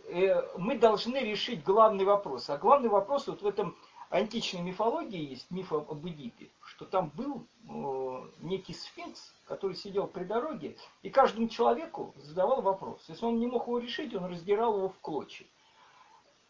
э, 0.09 0.43
мы 0.59 0.79
должны 0.79 1.17
решить 1.17 1.65
главный 1.65 2.05
вопрос. 2.05 2.51
А 2.51 2.59
главный 2.59 2.91
вопрос 2.91 3.27
вот 3.27 3.41
в 3.41 3.47
этом 3.47 3.75
античной 4.11 4.61
мифологии 4.61 5.31
есть 5.31 5.51
миф 5.51 5.73
об 5.73 6.07
Эдипе, 6.07 6.51
что 6.67 6.85
там 6.85 7.11
был 7.15 7.47
э, 7.67 8.31
некий 8.43 8.75
сфинкс, 8.75 9.33
который 9.47 9.75
сидел 9.75 10.07
при 10.07 10.25
дороге, 10.25 10.77
и 11.01 11.09
каждому 11.09 11.49
человеку 11.49 12.13
задавал 12.19 12.61
вопрос. 12.61 13.03
Если 13.09 13.25
он 13.25 13.39
не 13.39 13.47
мог 13.47 13.67
его 13.67 13.79
решить, 13.79 14.15
он 14.15 14.27
раздирал 14.27 14.77
его 14.77 14.91
в 14.91 14.99
клочья. 14.99 15.47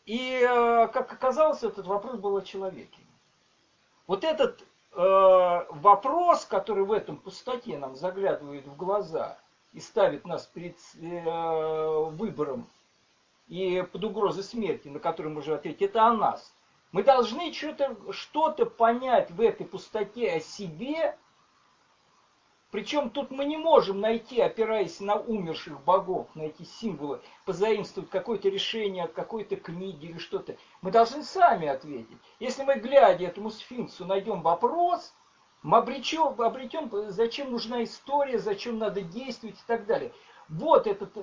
И, 0.09 0.41
э, 0.41 0.89
как 0.89 1.13
оказалось, 1.13 1.63
этот 1.63 1.87
вопрос 1.87 2.17
был 2.17 2.35
о 2.35 2.41
человеке. 2.41 3.03
Вот 4.07 4.25
этот 4.25 4.63
э, 4.63 4.65
вопрос, 4.95 6.47
который 6.47 6.85
в 6.85 6.93
этом 6.93 7.19
пустоте 7.19 7.77
нам 7.77 7.95
заглядывает 7.95 8.67
в 8.67 8.75
глаза 8.75 9.39
и 9.75 9.81
ставит 9.81 10.25
нас 10.25 10.47
перед 10.47 10.79
э, 10.95 12.05
выбором 12.13 12.71
и 13.49 13.87
под 13.93 14.03
угрозой 14.03 14.45
смерти, 14.45 14.89
на 14.89 14.99
который 14.99 15.27
мы 15.27 15.35
можем 15.35 15.57
ответить, 15.57 15.83
это 15.83 16.07
о 16.07 16.15
нас. 16.15 16.55
Мы 16.91 17.03
должны 17.03 17.53
что-то 17.53 17.95
что 18.11 18.51
понять 18.65 19.31
в 19.31 19.43
этой 19.43 19.67
пустоте 19.67 20.33
о 20.33 20.41
себе 20.41 21.19
причем 22.71 23.09
тут 23.09 23.31
мы 23.31 23.47
не 23.47 23.57
можем 23.57 24.01
найти, 24.01 24.41
опираясь 24.41 25.01
на 25.01 25.17
умерших 25.17 25.83
богов, 25.85 26.27
найти 26.35 26.65
символы, 26.65 27.21
позаимствовать 27.47 28.11
какое-то 28.11 28.51
решение 28.51 29.05
от 29.05 29.13
какой-то 29.13 29.57
книги 29.57 30.07
или 30.07 30.19
что-то. 30.19 30.57
Мы 30.83 30.91
должны 30.91 31.23
сами 31.23 31.67
ответить. 31.67 32.19
Если 32.41 32.63
мы, 32.65 32.75
глядя 32.75 33.27
этому 33.27 33.51
сфинксу, 33.51 34.05
найдем 34.05 34.43
вопрос, 34.43 35.15
мы 35.63 35.79
обречем, 35.79 36.41
обретем, 36.41 36.91
зачем 37.11 37.53
нужна 37.53 37.83
история, 37.85 38.39
зачем 38.39 38.79
надо 38.79 39.01
действовать 39.01 39.57
и 39.57 39.67
так 39.67 39.87
далее. 39.87 40.13
Вот 40.51 40.87
этот 40.87 41.15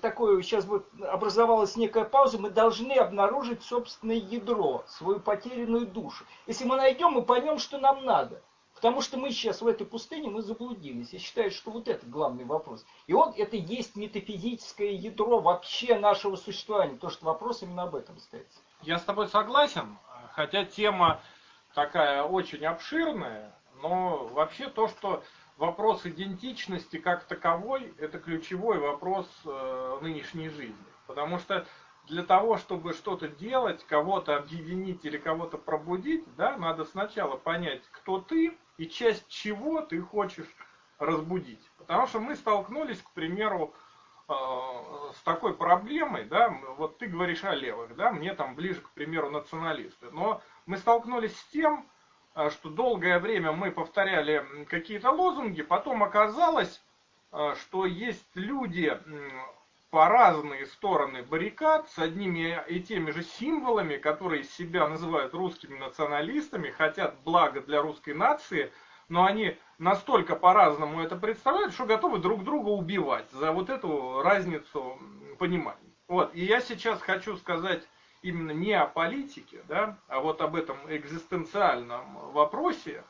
такое, 0.00 0.42
сейчас 0.42 0.64
вот 0.64 0.86
образовалась 1.02 1.76
некая 1.76 2.04
пауза, 2.04 2.38
мы 2.38 2.50
должны 2.50 2.92
обнаружить 2.92 3.62
собственное 3.62 4.16
ядро, 4.16 4.84
свою 4.86 5.20
потерянную 5.20 5.86
душу. 5.86 6.24
Если 6.46 6.64
мы 6.64 6.76
найдем, 6.76 7.12
мы 7.12 7.22
поймем, 7.22 7.58
что 7.58 7.78
нам 7.78 8.04
надо. 8.04 8.42
Потому 8.80 9.02
что 9.02 9.18
мы 9.18 9.30
сейчас 9.30 9.60
в 9.60 9.66
этой 9.66 9.86
пустыне, 9.86 10.30
мы 10.30 10.40
заблудились. 10.40 11.12
Я 11.12 11.18
считаю, 11.18 11.50
что 11.50 11.70
вот 11.70 11.86
это 11.86 12.06
главный 12.06 12.46
вопрос. 12.46 12.86
И 13.06 13.12
он, 13.12 13.34
это 13.36 13.54
есть 13.54 13.94
метафизическое 13.94 14.92
ядро 14.92 15.38
вообще 15.38 15.98
нашего 15.98 16.36
существования. 16.36 16.96
То, 16.96 17.10
что 17.10 17.26
вопрос 17.26 17.62
именно 17.62 17.82
об 17.82 17.94
этом 17.94 18.18
стоит. 18.18 18.48
Я 18.80 18.98
с 18.98 19.02
тобой 19.02 19.28
согласен, 19.28 19.98
хотя 20.32 20.64
тема 20.64 21.20
такая 21.74 22.22
очень 22.22 22.64
обширная, 22.64 23.54
но 23.82 24.28
вообще 24.28 24.70
то, 24.70 24.88
что 24.88 25.22
вопрос 25.58 26.06
идентичности 26.06 26.96
как 26.96 27.24
таковой, 27.24 27.92
это 27.98 28.18
ключевой 28.18 28.78
вопрос 28.78 29.26
э, 29.44 29.98
нынешней 30.00 30.48
жизни. 30.48 30.74
Потому 31.06 31.38
что 31.38 31.66
для 32.10 32.24
того, 32.24 32.58
чтобы 32.58 32.92
что-то 32.92 33.28
делать, 33.28 33.84
кого-то 33.84 34.36
объединить 34.36 35.04
или 35.04 35.16
кого-то 35.16 35.56
пробудить, 35.56 36.24
да, 36.36 36.56
надо 36.56 36.84
сначала 36.84 37.36
понять, 37.36 37.82
кто 37.92 38.20
ты, 38.20 38.58
и 38.78 38.88
часть 38.88 39.28
чего 39.28 39.80
ты 39.80 40.00
хочешь 40.00 40.52
разбудить. 40.98 41.62
Потому 41.78 42.08
что 42.08 42.18
мы 42.18 42.34
столкнулись, 42.34 43.00
к 43.00 43.10
примеру, 43.12 43.72
э, 44.28 44.32
с 45.14 45.22
такой 45.22 45.54
проблемой, 45.54 46.24
да, 46.24 46.50
вот 46.76 46.98
ты 46.98 47.06
говоришь 47.06 47.44
о 47.44 47.54
левых, 47.54 47.94
да, 47.94 48.10
мне 48.10 48.34
там 48.34 48.56
ближе, 48.56 48.80
к 48.80 48.90
примеру, 48.90 49.30
националисты, 49.30 50.10
но 50.10 50.42
мы 50.66 50.78
столкнулись 50.78 51.38
с 51.38 51.44
тем, 51.44 51.88
э, 52.34 52.50
что 52.50 52.70
долгое 52.70 53.20
время 53.20 53.52
мы 53.52 53.70
повторяли 53.70 54.64
какие-то 54.68 55.10
лозунги, 55.10 55.62
потом 55.62 56.02
оказалось, 56.02 56.82
э, 57.30 57.54
что 57.60 57.86
есть 57.86 58.28
люди 58.34 58.98
по 59.90 60.08
разные 60.08 60.66
стороны 60.66 61.22
баррикад 61.24 61.88
с 61.90 61.98
одними 61.98 62.62
и 62.68 62.80
теми 62.80 63.10
же 63.10 63.24
символами, 63.24 63.96
которые 63.96 64.44
себя 64.44 64.88
называют 64.88 65.34
русскими 65.34 65.78
националистами, 65.78 66.70
хотят 66.70 67.16
блага 67.24 67.60
для 67.60 67.82
русской 67.82 68.14
нации, 68.14 68.72
но 69.08 69.24
они 69.24 69.58
настолько 69.78 70.36
по-разному 70.36 71.02
это 71.02 71.16
представляют, 71.16 71.74
что 71.74 71.86
готовы 71.86 72.18
друг 72.18 72.44
друга 72.44 72.68
убивать 72.68 73.28
за 73.32 73.50
вот 73.50 73.68
эту 73.68 74.22
разницу 74.22 74.96
понимания. 75.38 75.92
Вот. 76.06 76.34
И 76.34 76.44
я 76.44 76.60
сейчас 76.60 77.02
хочу 77.02 77.36
сказать 77.36 77.82
именно 78.22 78.52
не 78.52 78.72
о 78.74 78.86
политике, 78.86 79.64
да, 79.66 79.98
а 80.06 80.20
вот 80.20 80.40
об 80.40 80.54
этом 80.54 80.78
экзистенциальном 80.88 82.30
вопросе 82.32 83.02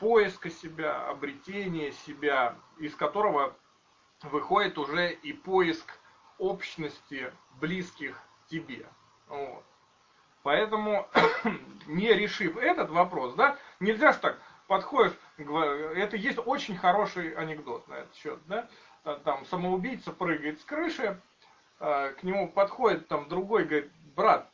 поиска 0.00 0.50
себя, 0.50 1.08
обретения 1.08 1.92
себя, 1.92 2.56
из 2.78 2.94
которого 2.96 3.54
выходит 4.22 4.78
уже 4.78 5.12
и 5.12 5.32
поиск 5.32 5.98
общности 6.38 7.32
близких 7.60 8.20
тебе. 8.48 8.86
Вот. 9.28 9.64
Поэтому, 10.42 11.08
не 11.86 12.12
решив 12.12 12.56
этот 12.56 12.90
вопрос, 12.90 13.34
да, 13.34 13.56
нельзя 13.80 14.12
же 14.12 14.18
так, 14.18 14.38
подходишь, 14.66 15.12
это 15.36 16.16
есть 16.16 16.38
очень 16.44 16.76
хороший 16.76 17.34
анекдот 17.34 17.86
на 17.88 17.94
этот 17.94 18.14
счет, 18.14 18.38
да, 18.46 18.68
там 19.24 19.44
самоубийца 19.46 20.12
прыгает 20.12 20.60
с 20.60 20.64
крыши, 20.64 21.20
а, 21.80 22.12
к 22.12 22.22
нему 22.22 22.48
подходит 22.48 23.08
там 23.08 23.28
другой, 23.28 23.64
говорит, 23.64 23.90
брат, 24.14 24.50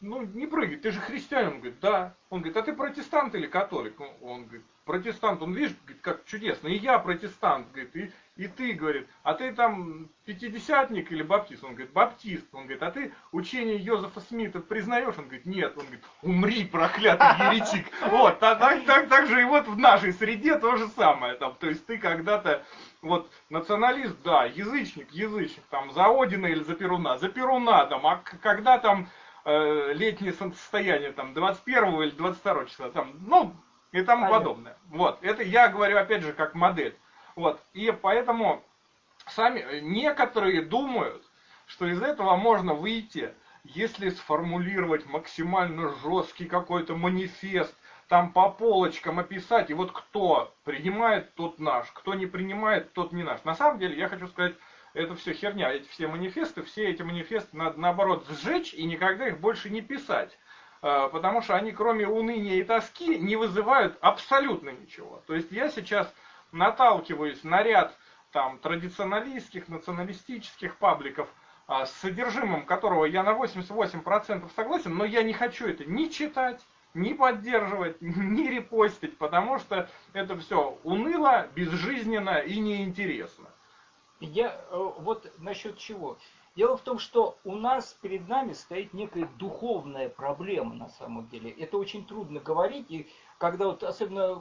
ну 0.00 0.22
не 0.22 0.46
прыгай, 0.46 0.76
ты 0.76 0.90
же 0.90 1.00
христианин, 1.00 1.48
он 1.48 1.58
говорит, 1.58 1.80
да, 1.80 2.14
он 2.30 2.40
говорит, 2.40 2.56
а 2.56 2.62
ты 2.62 2.72
протестант 2.72 3.34
или 3.34 3.46
католик? 3.46 3.98
Ну, 3.98 4.12
он 4.22 4.44
говорит, 4.44 4.64
протестант, 4.84 5.42
он 5.42 5.52
видишь, 5.52 5.76
говорит, 5.84 6.02
как 6.02 6.24
чудесно, 6.24 6.68
и 6.68 6.76
я 6.76 6.98
протестант, 6.98 7.70
говорит, 7.72 7.96
и, 7.96 8.12
и 8.36 8.46
ты, 8.48 8.72
говорит, 8.72 9.08
а 9.22 9.32
ты 9.34 9.52
там 9.52 10.08
пятидесятник 10.26 11.10
или 11.10 11.22
баптист? 11.22 11.64
Он 11.64 11.70
говорит, 11.70 11.92
баптист. 11.92 12.46
Он 12.52 12.64
говорит, 12.64 12.82
а 12.82 12.90
ты 12.90 13.12
учение 13.32 13.76
Йозефа 13.76 14.20
Смита 14.20 14.60
признаешь? 14.60 15.14
Он 15.16 15.24
говорит, 15.24 15.46
нет. 15.46 15.72
Он 15.76 15.84
говорит, 15.84 16.04
умри, 16.22 16.64
проклятый 16.64 17.26
еретик. 17.46 17.86
Вот, 18.10 18.38
так, 18.38 18.58
так, 18.58 18.84
так, 18.84 19.08
так 19.08 19.26
же 19.26 19.40
и 19.40 19.44
вот 19.44 19.66
в 19.66 19.78
нашей 19.78 20.12
среде 20.12 20.58
то 20.58 20.76
же 20.76 20.86
самое. 20.88 21.34
Там, 21.34 21.56
то 21.58 21.66
есть 21.66 21.86
ты 21.86 21.96
когда-то, 21.96 22.62
вот, 23.00 23.30
националист, 23.48 24.16
да, 24.22 24.44
язычник, 24.44 25.10
язычник, 25.12 25.64
там, 25.70 25.90
за 25.92 26.06
Одина 26.06 26.46
или 26.46 26.62
за 26.62 26.74
Перуна, 26.74 27.18
за 27.18 27.30
Перуна, 27.30 27.86
там, 27.86 28.06
а 28.06 28.22
когда 28.42 28.78
там 28.78 29.08
э, 29.46 29.92
летнее 29.94 30.34
солнцестояние, 30.34 31.12
там, 31.12 31.32
21 31.32 32.02
или 32.02 32.10
22 32.10 32.66
числа, 32.66 32.90
там, 32.90 33.14
ну, 33.26 33.54
и 33.92 34.02
тому 34.02 34.26
Понятно. 34.26 34.38
подобное. 34.38 34.76
Вот, 34.90 35.18
это 35.22 35.42
я 35.42 35.68
говорю, 35.68 35.96
опять 35.96 36.22
же, 36.22 36.34
как 36.34 36.54
модель. 36.54 36.94
Вот. 37.34 37.60
И 37.72 37.90
поэтому 37.90 38.62
сами 39.28 39.80
некоторые 39.80 40.62
думают, 40.62 41.22
что 41.66 41.86
из 41.86 42.02
этого 42.02 42.36
можно 42.36 42.74
выйти 42.74 43.32
если 43.74 44.10
сформулировать 44.10 45.06
максимально 45.06 45.94
жесткий 46.02 46.46
какой-то 46.46 46.96
манифест, 46.96 47.74
там 48.08 48.32
по 48.32 48.50
полочкам 48.50 49.18
описать, 49.18 49.70
и 49.70 49.74
вот 49.74 49.90
кто 49.92 50.54
принимает, 50.64 51.34
тот 51.34 51.58
наш, 51.58 51.90
кто 51.90 52.14
не 52.14 52.26
принимает, 52.26 52.92
тот 52.92 53.12
не 53.12 53.24
наш. 53.24 53.42
На 53.44 53.56
самом 53.56 53.78
деле, 53.80 53.98
я 53.98 54.08
хочу 54.08 54.28
сказать, 54.28 54.54
это 54.96 55.14
все 55.14 55.34
херня, 55.34 55.70
эти 55.70 55.86
все 55.88 56.08
манифесты, 56.08 56.62
все 56.62 56.88
эти 56.88 57.02
манифесты 57.02 57.54
надо 57.56 57.78
наоборот 57.78 58.26
сжечь 58.28 58.72
и 58.72 58.84
никогда 58.84 59.28
их 59.28 59.38
больше 59.38 59.68
не 59.68 59.82
писать. 59.82 60.36
А, 60.80 61.08
потому 61.08 61.42
что 61.42 61.54
они 61.54 61.72
кроме 61.72 62.08
уныния 62.08 62.54
и 62.54 62.64
тоски 62.64 63.18
не 63.18 63.36
вызывают 63.36 63.98
абсолютно 64.00 64.70
ничего. 64.70 65.22
То 65.26 65.34
есть 65.34 65.52
я 65.52 65.68
сейчас 65.68 66.12
наталкиваюсь 66.50 67.44
на 67.44 67.62
ряд 67.62 67.94
там, 68.32 68.58
традиционалистских, 68.58 69.68
националистических 69.68 70.76
пабликов, 70.78 71.28
а, 71.66 71.84
с 71.84 71.92
содержимым 71.96 72.64
которого 72.64 73.04
я 73.04 73.22
на 73.22 73.32
88% 73.32 74.50
согласен, 74.56 74.94
но 74.94 75.04
я 75.04 75.22
не 75.22 75.34
хочу 75.34 75.66
это 75.66 75.84
ни 75.84 76.06
читать, 76.06 76.64
ни 76.94 77.12
поддерживать, 77.12 77.98
ни 78.00 78.48
репостить, 78.48 79.18
потому 79.18 79.58
что 79.58 79.90
это 80.14 80.38
все 80.38 80.78
уныло, 80.84 81.48
безжизненно 81.54 82.38
и 82.38 82.58
неинтересно. 82.58 83.50
Я 84.20 84.60
э, 84.70 84.90
вот 84.98 85.30
насчет 85.38 85.78
чего. 85.78 86.18
Дело 86.56 86.78
в 86.78 86.80
том, 86.80 86.98
что 86.98 87.36
у 87.44 87.54
нас 87.54 87.98
перед 88.00 88.26
нами 88.28 88.54
стоит 88.54 88.94
некая 88.94 89.28
духовная 89.38 90.08
проблема 90.08 90.74
на 90.74 90.88
самом 90.88 91.28
деле. 91.28 91.50
Это 91.50 91.76
очень 91.76 92.06
трудно 92.06 92.40
говорить, 92.40 92.90
и 92.90 93.10
когда 93.36 93.66
вот 93.66 93.82
особенно 93.82 94.40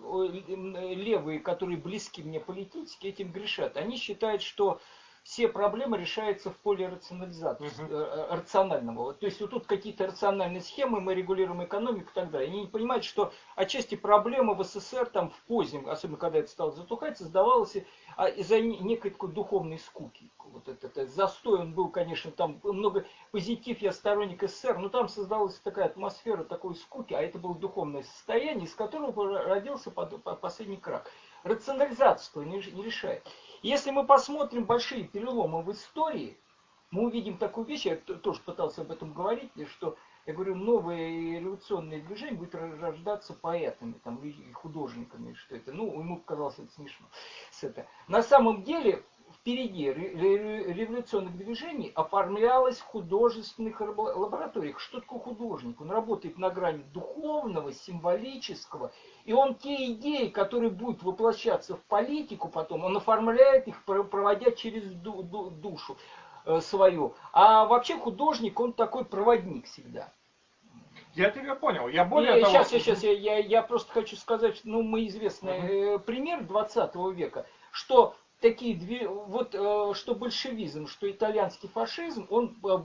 левые, 0.93 1.39
которые 1.39 1.77
близки 1.77 2.23
мне 2.23 2.39
политически, 2.39 3.07
этим 3.07 3.33
грешат. 3.33 3.75
Они 3.75 3.97
считают, 3.97 4.41
что 4.41 4.79
все 5.25 5.47
проблемы 5.47 5.97
решаются 5.97 6.51
в 6.51 6.57
поле 6.57 6.87
рационализации, 6.87 7.65
uh-huh. 7.65 8.35
рационального. 8.35 9.15
То 9.15 9.25
есть 9.25 9.41
вот 9.41 9.49
тут 9.49 9.65
какие-то 9.65 10.05
рациональные 10.05 10.61
схемы, 10.61 11.01
мы 11.01 11.15
регулируем 11.15 11.63
экономику 11.63 12.11
и 12.11 12.13
так 12.13 12.29
далее. 12.29 12.47
Они 12.47 12.61
не 12.61 12.67
понимают, 12.67 13.03
что 13.03 13.33
отчасти 13.55 13.95
проблема 13.95 14.53
в 14.53 14.63
СССР 14.63 15.07
там 15.07 15.31
в 15.31 15.41
позднем, 15.47 15.89
особенно 15.89 16.19
когда 16.19 16.37
это 16.37 16.49
стало 16.49 16.71
затухать, 16.71 17.17
создавалась 17.17 17.75
а 18.17 18.29
из-за 18.29 18.61
некой 18.61 19.09
такой 19.09 19.31
духовной 19.31 19.79
скуки. 19.79 20.29
Вот 20.37 20.69
этот, 20.69 20.95
этот 20.95 21.09
застой, 21.09 21.59
он 21.59 21.73
был, 21.73 21.89
конечно, 21.89 22.29
там 22.29 22.59
много 22.61 23.03
позитив, 23.31 23.81
я 23.81 23.91
сторонник 23.91 24.43
СССР, 24.43 24.77
но 24.77 24.89
там 24.89 25.09
создалась 25.09 25.55
такая 25.55 25.85
атмосфера 25.85 26.43
такой 26.43 26.75
скуки, 26.75 27.15
а 27.15 27.21
это 27.21 27.39
было 27.39 27.55
духовное 27.55 28.03
состояние, 28.03 28.65
из 28.65 28.75
которого 28.75 29.41
родился 29.41 29.89
последний 29.89 30.77
крах. 30.77 31.07
Рационализацию 31.43 32.47
не 32.47 32.61
решает. 32.61 33.27
Если 33.65 33.89
мы 33.89 34.05
посмотрим 34.05 34.65
большие 34.65 35.05
переломы 35.05 35.63
в 35.63 35.71
истории, 35.71 36.37
мы 36.91 37.05
увидим 37.07 37.39
такую 37.39 37.65
вещь, 37.65 37.87
я 37.87 37.95
тоже 37.95 38.39
пытался 38.41 38.81
об 38.81 38.91
этом 38.91 39.11
говорить, 39.11 39.49
что 39.69 39.97
я 40.27 40.33
говорю, 40.33 40.53
новые 40.53 41.39
революционные 41.39 42.03
движения 42.03 42.37
будут 42.37 42.53
рождаться 42.53 43.33
поэтами 43.33 43.93
там, 44.03 44.21
художниками, 44.53 45.33
что 45.33 45.55
это. 45.55 45.73
Ну, 45.73 45.99
ему 45.99 46.17
показалось 46.17 46.59
это 46.59 46.71
смешно. 46.73 47.07
С 47.49 47.63
это. 47.63 47.87
На 48.07 48.21
самом 48.21 48.61
деле, 48.61 49.03
впереди 49.33 49.91
революционных 49.91 51.35
движений 51.35 51.91
оформлялось 51.95 52.77
в 52.77 52.85
художественных 52.85 53.81
лабораториях. 53.81 54.79
Что 54.79 54.99
такое 54.99 55.19
художник? 55.19 55.81
Он 55.81 55.89
работает 55.89 56.37
на 56.37 56.51
грани 56.51 56.83
духовного, 56.93 57.73
символического, 57.73 58.91
и 59.25 59.33
он 59.33 59.55
те 59.55 59.91
идеи, 59.91 60.27
которые 60.27 60.69
будут 60.69 61.03
воплощаться 61.03 61.75
в 61.75 61.83
политику 61.85 62.47
потом, 62.47 62.85
он 62.85 62.95
оформляет 62.95 63.67
их, 63.67 63.83
проводя 63.83 64.51
через 64.51 64.83
душу 64.93 65.97
э, 66.45 66.61
свою. 66.61 67.15
А 67.33 67.65
вообще 67.65 67.97
художник, 67.97 68.59
он 68.59 68.71
такой 68.71 69.03
проводник 69.03 69.65
всегда. 69.65 70.13
Я 71.15 71.31
тебя 71.31 71.55
понял. 71.55 71.87
Я 71.87 72.05
более 72.05 72.37
и, 72.37 72.41
того... 72.41 72.53
Сейчас, 72.53 72.69
сейчас, 72.69 73.03
я, 73.03 73.11
я, 73.11 73.37
я 73.39 73.61
просто 73.63 73.91
хочу 73.91 74.15
сказать, 74.15 74.61
ну, 74.63 74.83
мы 74.83 75.07
известный 75.07 75.95
угу. 75.95 76.03
пример 76.03 76.43
20 76.43 76.93
века, 77.15 77.47
что 77.71 78.15
такие 78.41 78.75
две, 78.75 79.07
вот 79.07 79.55
э, 79.55 79.93
что 79.95 80.13
большевизм, 80.13 80.87
что 80.87 81.09
итальянский 81.09 81.69
фашизм, 81.69 82.27
он 82.29 82.55
э, 82.63 82.77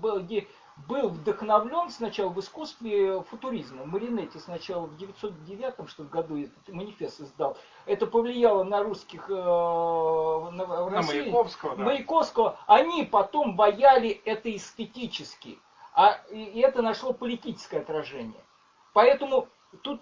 был, 0.89 1.09
вдохновлен 1.09 1.91
сначала 1.91 2.29
в 2.31 2.39
искусстве 2.41 3.23
футуризма. 3.23 3.85
Маринетти 3.85 4.39
сначала 4.39 4.87
в 4.87 4.97
909 4.97 5.89
что 5.89 6.05
году 6.05 6.37
этот 6.39 6.69
манифест 6.69 7.21
издал. 7.21 7.57
Это 7.87 8.07
повлияло 8.07 8.63
на 8.65 8.83
русских 8.83 9.29
э, 9.29 9.33
на, 9.33 10.65
в 10.67 10.89
России. 10.89 11.19
На 11.19 11.23
Маяковского, 11.25 11.77
да. 11.77 11.85
Маяковского. 11.85 12.59
Они 12.67 13.05
потом 13.05 13.57
бояли 13.57 14.21
это 14.25 14.55
эстетически. 14.55 15.59
А 15.95 16.21
и 16.31 16.61
это 16.61 16.83
нашло 16.83 17.13
политическое 17.13 17.81
отражение. 17.81 18.43
Поэтому 18.93 19.49
тут 19.83 20.01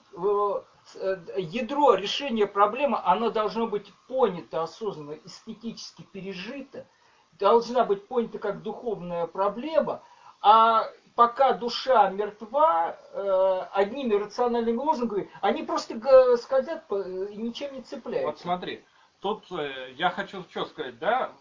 Э, 0.95 1.17
ядро 1.37 1.95
решения 1.95 2.47
проблемы, 2.47 2.99
оно 3.05 3.31
должно 3.31 3.67
быть 3.67 3.93
понято 4.07 4.62
осознанно, 4.62 5.19
эстетически 5.25 6.03
пережито, 6.03 6.87
должна 7.38 7.85
быть 7.85 8.07
понята 8.09 8.38
как 8.38 8.62
духовная 8.62 9.27
проблема, 9.27 10.03
а 10.40 10.88
пока 11.14 11.53
душа 11.53 12.11
мертва, 12.11 12.96
э, 13.12 13.61
одними 13.72 14.14
рациональными 14.14 14.77
лозунгами, 14.77 15.31
они 15.40 15.64
просто 15.64 16.37
скользят 16.37 16.85
и 16.90 17.37
ничем 17.37 17.74
не 17.74 17.83
цепляются. 17.83 18.27
Вот 18.27 18.38
смотри, 18.38 18.85
тут 19.20 19.44
э, 19.51 19.92
я 19.96 20.11
хочу 20.11 20.44
что 20.51 20.64
сказать, 20.66 20.98
да, 20.98 21.33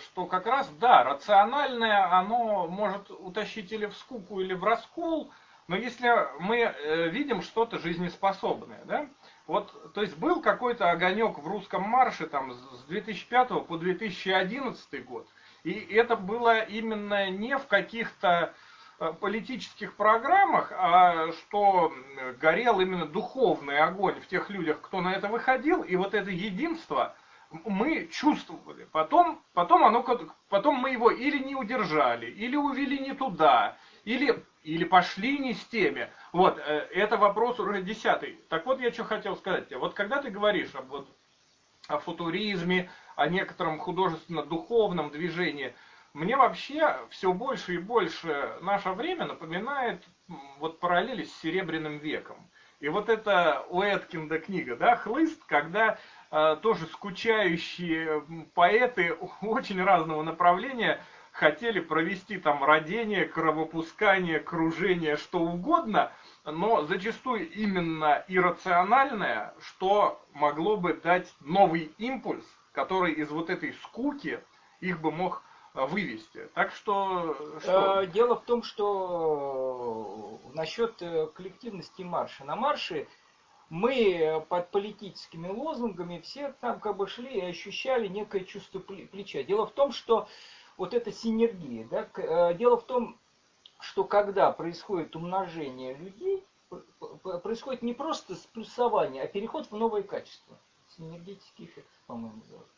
что 0.00 0.26
как 0.26 0.46
раз, 0.46 0.68
да, 0.80 1.04
рациональное, 1.04 2.10
оно 2.18 2.66
может 2.66 3.10
утащить 3.10 3.70
или 3.72 3.86
в 3.86 3.96
скуку, 3.96 4.40
или 4.40 4.54
в 4.54 4.64
раскол, 4.64 5.30
но 5.68 5.76
если 5.76 6.10
мы 6.40 6.58
э, 6.58 7.08
видим 7.08 7.42
что-то 7.42 7.78
жизнеспособное, 7.78 8.84
да, 8.84 9.08
вот, 9.46 9.92
то 9.94 10.02
есть 10.02 10.16
был 10.16 10.40
какой-то 10.40 10.90
огонек 10.90 11.38
в 11.38 11.46
русском 11.46 11.82
марше 11.82 12.26
там 12.26 12.52
с 12.52 12.84
2005 12.84 13.66
по 13.66 13.76
2011 13.76 15.04
год, 15.04 15.28
и 15.66 15.94
это 15.94 16.16
было 16.16 16.60
именно 16.60 17.28
не 17.30 17.58
в 17.58 17.66
каких-то 17.66 18.54
э, 19.00 19.12
политических 19.20 19.94
программах, 19.94 20.72
а 20.72 21.32
что 21.32 21.92
горел 22.40 22.80
именно 22.80 23.06
духовный 23.06 23.78
огонь 23.78 24.20
в 24.20 24.28
тех 24.28 24.48
людях, 24.48 24.80
кто 24.80 25.00
на 25.00 25.12
это 25.12 25.26
выходил, 25.26 25.82
и 25.82 25.96
вот 25.96 26.14
это 26.14 26.30
единство 26.30 27.16
мы 27.64 28.08
чувствовали. 28.12 28.86
Потом, 28.92 29.42
потом, 29.54 29.84
оно, 29.84 30.04
потом 30.48 30.76
мы 30.76 30.90
его 30.90 31.10
или 31.10 31.38
не 31.38 31.56
удержали, 31.56 32.26
или 32.26 32.54
увели 32.54 33.00
не 33.00 33.14
туда, 33.14 33.76
или 34.04 34.44
или 34.62 34.82
пошли 34.82 35.38
не 35.38 35.54
с 35.54 35.64
теми. 35.66 36.10
Вот, 36.32 36.58
э, 36.58 36.88
это 36.92 37.16
вопрос 37.16 37.60
уже 37.60 37.82
десятый. 37.82 38.38
Так 38.48 38.66
вот, 38.66 38.80
я 38.80 38.92
что 38.92 39.04
хотел 39.04 39.36
сказать. 39.36 39.72
Вот 39.72 39.94
когда 39.94 40.20
ты 40.20 40.30
говоришь 40.30 40.74
об, 40.74 40.88
вот, 40.88 41.08
о 41.86 41.98
футуризме, 41.98 42.90
о 43.16 43.28
некотором 43.28 43.78
художественно-духовном 43.78 45.10
движении, 45.10 45.74
мне 46.12 46.36
вообще 46.36 46.96
все 47.10 47.32
больше 47.32 47.74
и 47.74 47.78
больше 47.78 48.56
наше 48.62 48.90
время 48.90 49.26
напоминает 49.26 50.02
вот 50.58 50.80
параллели 50.80 51.24
с 51.24 51.36
Серебряным 51.40 51.98
веком. 51.98 52.36
И 52.80 52.88
вот 52.88 53.08
это 53.08 53.64
у 53.70 53.82
Эткинда 53.82 54.38
книга, 54.38 54.76
да, 54.76 54.96
«Хлыст», 54.96 55.42
когда 55.46 55.98
э, 56.30 56.56
тоже 56.62 56.86
скучающие 56.86 58.22
поэты 58.54 59.12
очень 59.40 59.82
разного 59.82 60.22
направления– 60.22 61.00
хотели 61.36 61.80
провести 61.80 62.38
там 62.38 62.64
родение, 62.64 63.26
кровопускание, 63.26 64.40
кружение, 64.40 65.16
что 65.16 65.40
угодно, 65.40 66.10
но 66.44 66.84
зачастую 66.86 67.50
именно 67.50 68.24
иррациональное, 68.26 69.54
что 69.60 70.24
могло 70.32 70.78
бы 70.78 70.94
дать 70.94 71.32
новый 71.40 71.92
импульс, 71.98 72.44
который 72.76 73.14
из 73.14 73.30
вот 73.30 73.48
этой 73.48 73.72
скуки 73.72 74.38
их 74.80 75.00
бы 75.00 75.10
мог 75.10 75.42
э, 75.72 75.86
вывести. 75.86 76.50
Так 76.52 76.72
что... 76.72 77.34
что? 77.62 78.02
Э, 78.02 78.06
дело 78.06 78.36
в 78.36 78.42
том, 78.42 78.62
что 78.62 80.38
э, 80.44 80.48
насчет 80.54 80.94
коллективности 81.32 82.02
марша. 82.02 82.44
На 82.44 82.54
марше 82.54 83.08
мы 83.70 84.44
под 84.50 84.70
политическими 84.70 85.48
лозунгами 85.48 86.20
все 86.20 86.52
там 86.60 86.78
как 86.78 86.98
бы 86.98 87.08
шли 87.08 87.38
и 87.38 87.40
ощущали 87.46 88.08
некое 88.08 88.44
чувство 88.44 88.78
плеча. 88.78 89.42
Дело 89.42 89.66
в 89.66 89.72
том, 89.72 89.90
что 89.90 90.28
вот 90.76 90.92
эта 90.92 91.10
синергия. 91.10 91.88
Да? 91.90 92.06
Э, 92.16 92.52
дело 92.52 92.76
в 92.76 92.84
том, 92.84 93.18
что 93.80 94.04
когда 94.04 94.52
происходит 94.52 95.16
умножение 95.16 95.94
людей, 95.94 96.44
происходит 97.42 97.80
не 97.80 97.94
просто 97.94 98.34
сплюсование, 98.34 99.22
а 99.22 99.28
переход 99.28 99.70
в 99.70 99.74
новое 99.74 100.02
качество. 100.02 100.58
Синергетический 100.96 101.66
эффект, 101.66 101.88
по-моему, 102.06 102.36
называется. 102.36 102.76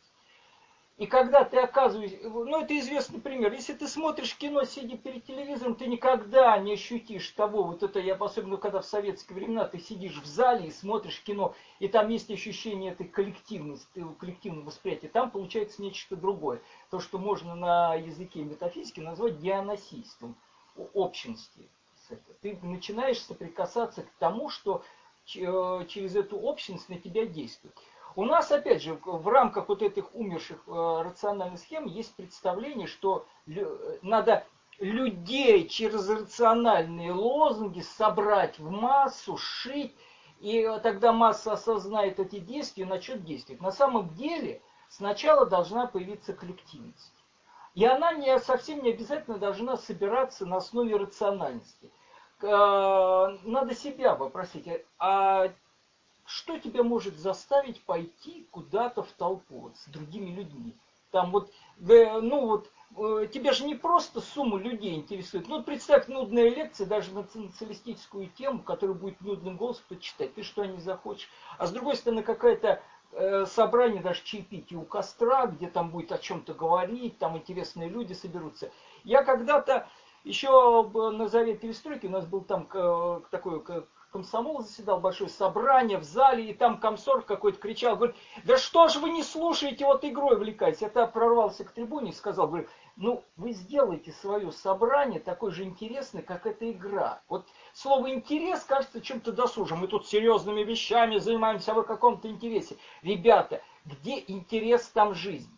И 0.98 1.07
когда 1.07 1.44
ты 1.44 1.59
оказываешься, 1.59 2.28
ну 2.28 2.61
это 2.61 2.76
известный 2.76 3.20
пример, 3.20 3.52
если 3.52 3.72
ты 3.72 3.87
смотришь 3.87 4.35
кино, 4.35 4.64
сидя 4.64 4.96
перед 4.96 5.24
телевизором, 5.24 5.76
ты 5.76 5.87
никогда 5.87 6.59
не 6.59 6.72
ощутишь 6.72 7.31
того, 7.31 7.62
вот 7.62 7.85
это 7.85 8.00
я 8.00 8.14
особенно 8.14 8.57
когда 8.57 8.81
в 8.81 8.85
советские 8.85 9.37
времена 9.37 9.64
ты 9.64 9.78
сидишь 9.78 10.20
в 10.20 10.26
зале 10.26 10.66
и 10.66 10.72
смотришь 10.72 11.22
кино, 11.22 11.54
и 11.78 11.87
там 11.87 12.09
есть 12.09 12.33
ощущение 12.33 12.90
этой 12.90 13.07
коллективности, 13.07 14.04
коллективного 14.18 14.64
восприятия, 14.64 15.07
там 15.07 15.31
получается 15.31 15.81
нечто 15.83 16.16
другое. 16.16 16.61
То, 16.90 16.98
что 16.98 17.18
можно 17.18 17.54
на 17.54 17.94
языке 17.94 18.42
метафизики 18.42 18.98
назвать 18.98 19.38
дионосийством. 19.38 20.35
общности. 20.94 21.68
Ты 22.40 22.59
начинаешь 22.62 23.20
соприкасаться 23.20 24.02
к 24.02 24.11
тому, 24.18 24.48
что 24.48 24.83
э, 25.37 25.85
через 25.88 26.16
эту 26.16 26.38
общность 26.38 26.88
на 26.88 26.98
тебя 26.98 27.26
действует. 27.26 27.76
У 28.16 28.24
нас, 28.24 28.50
опять 28.50 28.82
же, 28.82 28.98
в 29.04 29.28
рамках 29.28 29.68
вот 29.68 29.82
этих 29.82 30.14
умерших 30.14 30.58
э, 30.66 31.02
рациональных 31.04 31.60
схем 31.60 31.86
есть 31.86 32.14
представление, 32.14 32.86
что 32.86 33.26
надо 34.02 34.44
людей 34.78 35.68
через 35.68 36.08
рациональные 36.08 37.12
лозунги 37.12 37.80
собрать 37.80 38.58
в 38.58 38.70
массу, 38.70 39.36
шить, 39.36 39.94
и 40.40 40.68
тогда 40.82 41.12
масса 41.12 41.52
осознает 41.52 42.20
эти 42.20 42.38
действия 42.38 42.84
и 42.84 42.86
начнет 42.86 43.24
действовать. 43.24 43.60
На 43.60 43.72
самом 43.72 44.08
деле 44.14 44.62
сначала 44.88 45.46
должна 45.46 45.86
появиться 45.86 46.32
коллективность. 46.32 47.12
И 47.74 47.84
она 47.84 48.12
не, 48.12 48.38
совсем 48.40 48.82
не 48.82 48.90
обязательно 48.90 49.38
должна 49.38 49.76
собираться 49.76 50.46
на 50.46 50.56
основе 50.56 50.96
рациональности. 50.96 51.90
Э, 52.40 53.36
надо 53.42 53.74
себя 53.74 54.14
вопросить, 54.14 54.68
а 54.98 55.52
что 56.28 56.58
тебя 56.58 56.82
может 56.82 57.16
заставить 57.16 57.82
пойти 57.84 58.46
куда-то 58.50 59.02
в 59.02 59.10
толпу 59.12 59.60
вот, 59.60 59.76
с 59.78 59.86
другими 59.86 60.30
людьми? 60.30 60.76
Там 61.10 61.30
вот, 61.30 61.50
ну 61.78 62.46
вот, 62.46 62.70
э, 62.98 63.28
тебя 63.32 63.54
же 63.54 63.64
не 63.64 63.74
просто 63.74 64.20
сумма 64.20 64.58
людей 64.58 64.94
интересует. 64.94 65.48
Ну, 65.48 65.62
представь, 65.62 66.06
нудная 66.06 66.50
лекция 66.50 66.86
даже 66.86 67.12
на 67.12 67.22
социалистическую 67.22 68.28
тему, 68.28 68.62
которая 68.62 68.94
будет 68.94 69.22
нудным 69.22 69.56
голосом 69.56 69.84
почитать. 69.88 70.34
Ты 70.34 70.42
что 70.42 70.66
не 70.66 70.80
захочешь? 70.82 71.30
А 71.56 71.66
с 71.66 71.72
другой 71.72 71.96
стороны, 71.96 72.22
какая-то 72.22 72.82
э, 73.12 73.46
собрание, 73.46 74.02
даже 74.02 74.22
чаепитие 74.22 74.78
у 74.78 74.84
костра, 74.84 75.46
где 75.46 75.68
там 75.70 75.88
будет 75.88 76.12
о 76.12 76.18
чем-то 76.18 76.52
говорить, 76.52 77.16
там 77.16 77.38
интересные 77.38 77.88
люди 77.88 78.12
соберутся. 78.12 78.70
Я 79.02 79.24
когда-то 79.24 79.88
еще 80.24 80.86
на 80.92 81.26
заре 81.28 81.56
перестройки 81.56 82.04
у 82.04 82.10
нас 82.10 82.26
был 82.26 82.42
там 82.42 82.66
такой 83.30 83.64
комсомол 84.10 84.62
заседал, 84.62 85.00
большое 85.00 85.30
собрание 85.30 85.98
в 85.98 86.04
зале, 86.04 86.50
и 86.50 86.54
там 86.54 86.78
комсорг 86.78 87.26
какой-то 87.26 87.58
кричал, 87.58 87.96
говорит, 87.96 88.16
да 88.44 88.56
что 88.56 88.88
ж 88.88 88.96
вы 88.96 89.10
не 89.10 89.22
слушаете, 89.22 89.84
вот 89.84 90.04
игрой 90.04 90.36
увлекаетесь. 90.36 90.82
Я 90.82 90.88
тогда 90.88 91.06
прорвался 91.06 91.64
к 91.64 91.72
трибуне 91.72 92.10
и 92.10 92.14
сказал, 92.14 92.48
говорю, 92.48 92.68
ну 92.96 93.24
вы 93.36 93.52
сделайте 93.52 94.12
свое 94.12 94.50
собрание 94.50 95.20
такое 95.20 95.52
же 95.52 95.64
интересное, 95.64 96.22
как 96.22 96.46
эта 96.46 96.70
игра. 96.70 97.22
Вот 97.28 97.46
слово 97.72 98.10
интерес 98.10 98.64
кажется 98.64 99.00
чем-то 99.00 99.32
досужим. 99.32 99.78
Мы 99.78 99.88
тут 99.88 100.06
серьезными 100.06 100.62
вещами 100.62 101.18
занимаемся, 101.18 101.72
а 101.72 101.74
вы 101.74 101.84
каком-то 101.84 102.28
интересе. 102.28 102.76
Ребята, 103.02 103.62
где 103.84 104.22
интерес, 104.26 104.88
там 104.88 105.14
жизнь. 105.14 105.54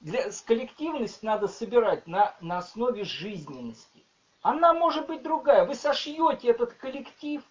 Для, 0.00 0.24
коллективность 0.46 1.22
надо 1.22 1.46
собирать 1.46 2.08
на, 2.08 2.34
на 2.40 2.58
основе 2.58 3.04
жизненности. 3.04 4.04
Она 4.42 4.74
может 4.74 5.06
быть 5.06 5.22
другая. 5.22 5.64
Вы 5.64 5.74
сошьете 5.74 6.48
этот 6.48 6.74
коллектив, 6.74 7.42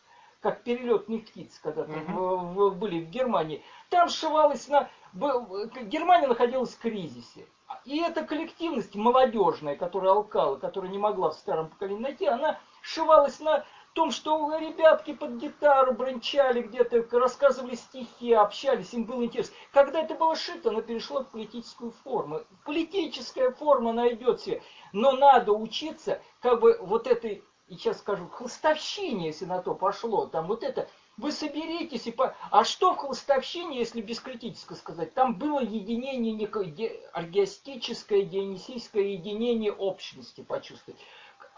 как 0.41 0.63
перелетных 0.63 1.25
птиц, 1.25 1.59
когда 1.63 1.83
угу. 1.83 2.71
были 2.71 3.03
в 3.03 3.09
Германии. 3.09 3.63
Там 3.89 4.09
сшивалось 4.09 4.67
на... 4.67 4.89
Германия 5.13 6.27
находилась 6.27 6.73
в 6.73 6.79
кризисе. 6.79 7.47
И 7.85 8.01
эта 8.01 8.23
коллективность 8.23 8.95
молодежная, 8.95 9.75
которая 9.75 10.11
алкала, 10.11 10.57
которая 10.57 10.91
не 10.91 10.97
могла 10.97 11.29
в 11.29 11.35
старом 11.35 11.69
поколении 11.69 12.01
найти, 12.01 12.25
она 12.25 12.59
сшивалась 12.81 13.39
на 13.39 13.65
том, 13.93 14.11
что 14.11 14.57
ребятки 14.57 15.13
под 15.13 15.31
гитару 15.37 15.93
брончали 15.93 16.61
где-то, 16.61 17.05
рассказывали 17.19 17.75
стихи, 17.75 18.33
общались, 18.33 18.93
им 18.93 19.05
было 19.05 19.25
интересно. 19.25 19.53
Когда 19.71 20.01
это 20.01 20.15
было 20.15 20.35
шито, 20.35 20.69
оно 20.69 20.81
перешло 20.81 21.23
в 21.23 21.29
политическую 21.29 21.91
форму. 21.91 22.41
Политическая 22.65 23.51
форма 23.51 23.93
найдет 23.93 24.41
себе. 24.41 24.61
Но 24.93 25.11
надо 25.11 25.51
учиться, 25.51 26.21
как 26.41 26.61
бы 26.61 26.77
вот 26.81 27.07
этой, 27.07 27.43
и 27.67 27.75
сейчас 27.75 27.99
скажу, 27.99 28.27
хлыстовщине, 28.27 29.27
если 29.27 29.45
на 29.45 29.61
то 29.61 29.75
пошло, 29.75 30.25
там 30.27 30.47
вот 30.47 30.63
это, 30.63 30.87
вы 31.17 31.31
соберетесь 31.31 32.07
и 32.07 32.11
по... 32.11 32.35
А 32.49 32.63
что 32.63 32.93
в 32.93 32.97
хлыстовщине, 32.97 33.77
если 33.77 34.01
бескритически 34.01 34.73
сказать? 34.73 35.13
Там 35.13 35.35
было 35.35 35.59
единение 35.59 36.33
некое, 36.33 36.73
аргиастическое, 37.11 38.23
дионисийское 38.23 39.03
единение 39.03 39.73
общности 39.73 40.41
почувствовать 40.41 40.99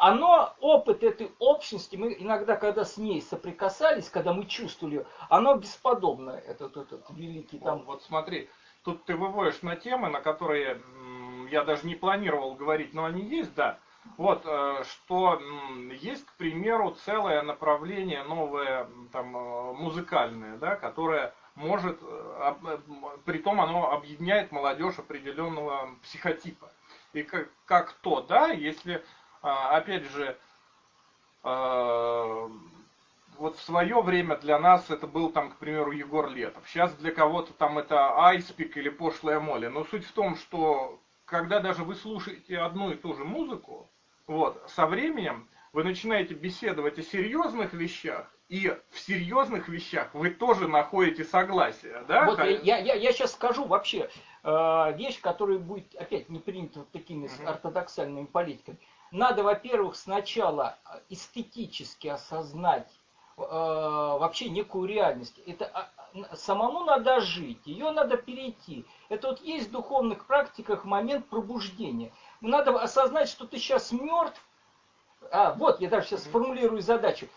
оно, 0.04 0.54
опыт 0.60 1.02
этой 1.02 1.32
общности, 1.40 1.96
мы 1.96 2.14
иногда, 2.20 2.58
когда 2.58 2.84
с 2.84 2.98
ней 2.98 3.22
соприкасались, 3.22 4.10
когда 4.10 4.34
мы 4.34 4.46
чувствовали, 4.48 5.06
оно 5.30 5.56
бесподобно, 5.56 6.32
этот, 6.32 6.76
этот 6.76 7.10
великий 7.12 7.58
там. 7.58 7.84
Вот 7.86 8.04
смотри, 8.04 8.50
тут 8.84 9.06
ты 9.06 9.16
выводишь 9.16 9.62
на 9.62 9.78
темы, 9.78 10.10
на 10.10 10.20
которые 10.20 10.82
я 11.50 11.64
даже 11.64 11.88
не 11.88 11.96
планировал 11.96 12.56
говорить, 12.56 12.94
но 12.94 13.06
они 13.06 13.22
есть, 13.22 13.56
да. 13.56 13.80
Вот, 14.18 14.42
э, 14.44 14.84
что 14.84 15.40
есть, 16.02 16.26
к 16.26 16.34
примеру, 16.34 16.98
целое 17.06 17.42
направление 17.42 18.24
новое, 18.24 18.90
там, 19.14 19.38
э, 19.38 19.74
музыкальное, 19.74 20.58
да, 20.58 20.76
которое 20.76 21.34
может, 21.56 21.98
э, 22.02 22.80
при 23.24 23.38
том 23.38 23.62
оно 23.62 23.94
объединяет 23.94 24.52
молодежь 24.52 25.00
определенного 25.00 25.92
психотипа. 26.02 26.70
И 27.14 27.24
как, 27.24 27.48
как 27.66 27.94
то, 27.94 28.20
да, 28.22 28.48
если 28.48 29.02
опять 29.44 30.04
же, 30.12 30.38
а, 31.44 32.50
вот 33.38 33.58
в 33.58 33.62
свое 33.62 34.02
время 34.02 34.38
для 34.38 34.58
нас 34.58 34.90
это 34.90 35.06
был 35.06 35.30
там, 35.30 35.52
к 35.52 35.58
примеру, 35.58 35.92
Егор 35.92 36.30
Летов. 36.30 36.64
Сейчас 36.68 36.94
для 36.96 37.12
кого-то 37.12 37.54
там 37.54 37.78
это 37.78 38.26
Айспик 38.26 38.78
или 38.78 38.90
пошлая 38.90 39.40
Молли. 39.40 39.68
Но 39.68 39.84
суть 39.84 40.06
в 40.06 40.12
том, 40.14 40.38
что 40.38 41.00
когда 41.26 41.60
даже 41.60 41.84
вы 41.84 41.96
слушаете 41.96 42.60
одну 42.60 42.92
и 42.92 42.96
ту 42.96 43.14
же 43.16 43.26
музыку, 43.26 43.90
вот, 44.28 44.64
со 44.68 44.86
временем 44.86 45.50
вы 45.74 45.84
начинаете 45.84 46.34
беседовать 46.36 47.00
о 47.00 47.04
серьезных 47.04 47.74
вещах, 47.74 48.34
и 48.48 48.70
в 48.92 49.00
серьезных 49.00 49.68
вещах 49.68 50.14
вы 50.14 50.30
тоже 50.30 50.68
находите 50.68 51.24
согласие, 51.24 52.04
да? 52.08 52.26
Вот 52.26 52.40
я, 52.40 52.78
я, 52.78 52.94
я 52.94 53.12
сейчас 53.12 53.34
скажу 53.34 53.66
вообще 53.66 54.10
э, 54.44 54.94
вещь, 54.96 55.20
которая 55.20 55.58
будет 55.58 55.96
опять 55.96 56.30
не 56.30 56.40
принята 56.40 56.80
вот 56.80 56.92
такими 56.92 57.26
угу. 57.26 57.48
ортодоксальными 57.48 58.26
политиками 58.26 58.78
надо, 59.14 59.44
во-первых, 59.44 59.96
сначала 59.96 60.76
эстетически 61.08 62.08
осознать 62.08 62.90
э, 63.38 63.42
вообще 63.42 64.50
некую 64.50 64.90
реальность. 64.90 65.40
Это 65.46 65.66
а, 65.68 66.36
самому 66.36 66.84
надо 66.84 67.22
жить, 67.22 67.62
ее 67.66 67.92
надо 67.92 68.18
перейти. 68.18 68.86
Это 69.10 69.30
вот 69.30 69.42
есть 69.42 69.70
в 69.70 69.72
духовных 69.72 70.26
практиках 70.26 70.84
момент 70.84 71.28
пробуждения. 71.28 72.12
Надо 72.42 72.72
осознать, 72.82 73.30
что 73.30 73.46
ты 73.46 73.60
сейчас 73.60 73.92
мертв. 73.92 74.44
А, 75.32 75.54
вот, 75.54 75.80
я 75.80 75.90
даже 75.90 76.08
сейчас 76.08 76.24
сформулирую 76.24 76.82
задачу 76.82 77.28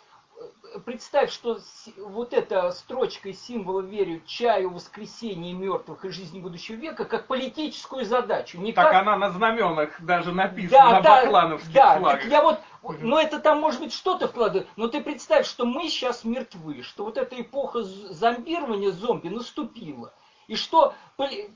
представь, 0.84 1.30
что 1.30 1.58
вот 1.98 2.32
эта 2.32 2.70
строчка 2.72 3.28
из 3.30 3.42
символа 3.42 3.80
верю 3.80 4.22
чаю, 4.26 4.70
воскресения 4.70 5.54
мертвых 5.54 6.04
и 6.04 6.10
жизни 6.10 6.40
будущего 6.40 6.76
века 6.76 7.04
как 7.04 7.26
политическую 7.26 8.04
задачу. 8.04 8.58
Не 8.58 8.72
так 8.72 8.90
как... 8.90 9.02
она 9.02 9.16
на 9.16 9.30
знаменах 9.30 10.00
даже 10.00 10.32
написана, 10.32 10.70
да, 10.70 10.90
на 10.92 11.00
да, 11.00 11.22
баклановских 11.22 11.72
да, 11.72 11.98
флагах. 11.98 12.22
Так 12.22 12.30
я 12.30 12.42
вот, 12.42 12.60
ну 13.00 13.18
это 13.18 13.38
там 13.40 13.60
может 13.60 13.80
быть 13.80 13.92
что-то 13.92 14.28
вкладывает, 14.28 14.68
но 14.76 14.88
ты 14.88 15.00
представь, 15.00 15.46
что 15.46 15.66
мы 15.66 15.88
сейчас 15.88 16.24
мертвы, 16.24 16.82
что 16.82 17.04
вот 17.04 17.16
эта 17.16 17.40
эпоха 17.40 17.82
зомбирования 17.82 18.90
зомби 18.90 19.28
наступила. 19.28 20.12
И 20.46 20.54
что 20.54 20.94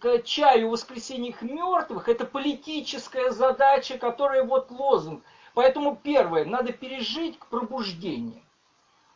к 0.00 0.22
чаю 0.24 0.70
воскресения 0.70 1.30
их 1.30 1.42
мертвых 1.42 2.08
это 2.08 2.24
политическая 2.24 3.30
задача, 3.30 3.98
которая 3.98 4.42
вот 4.42 4.70
лозунг. 4.70 5.22
Поэтому 5.54 5.96
первое, 5.96 6.44
надо 6.44 6.72
пережить 6.72 7.38
к 7.38 7.46
пробуждению. 7.46 8.42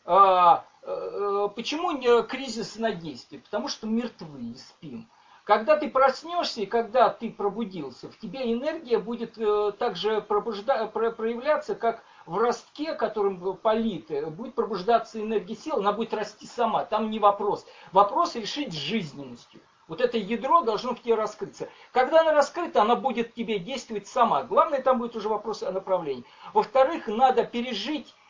А, 0.05 0.65
э, 0.83 1.49
почему 1.57 1.99
кризис 2.25 2.77
на 2.77 2.93
действии? 2.93 3.39
Потому 3.39 3.69
что 3.69 3.87
мертвы 3.87 4.41
и 4.41 4.55
спим. 4.55 5.09
Когда 5.45 5.77
ты 5.77 5.91
проснешься 5.91 6.63
и 6.63 6.67
когда 6.67 7.11
ты 7.11 7.31
пробудился, 7.31 8.11
в 8.11 8.19
тебе 8.19 8.53
энергия 8.53 8.99
будет 8.99 9.37
э, 9.39 9.73
также 9.79 10.21
пробужда... 10.21 10.87
проявляться, 10.87 11.75
как 11.75 12.03
в 12.27 12.37
ростке, 12.37 12.95
которым 12.95 13.57
политы, 13.57 14.27
будет 14.27 14.55
пробуждаться 14.55 15.21
энергия 15.21 15.55
сил, 15.55 15.77
она 15.79 15.93
будет 15.93 16.15
расти 16.15 16.47
сама. 16.47 16.85
Там 16.85 17.11
не 17.11 17.19
вопрос. 17.19 17.67
Вопрос 17.93 18.35
решить 18.37 18.73
жизненностью. 18.73 19.61
Вот 19.87 20.01
это 20.01 20.17
ядро 20.17 20.63
должно 20.63 20.95
в 20.95 21.03
тебе 21.03 21.15
раскрыться. 21.15 21.69
Когда 21.93 22.23
она 22.23 22.33
раскрыта, 22.33 22.81
она 22.81 22.97
будет 22.97 23.35
тебе 23.35 23.59
действовать 23.59 24.07
сама. 24.07 24.45
Главное, 24.45 24.81
там 24.81 24.99
будет 24.99 25.15
уже 25.15 25.29
вопрос 25.29 25.63
о 25.63 25.73
направлении. 25.73 26.25
Во-вторых, 26.55 27.07
надо 27.07 27.45
пережить 27.45 28.15
Э, 28.15 28.24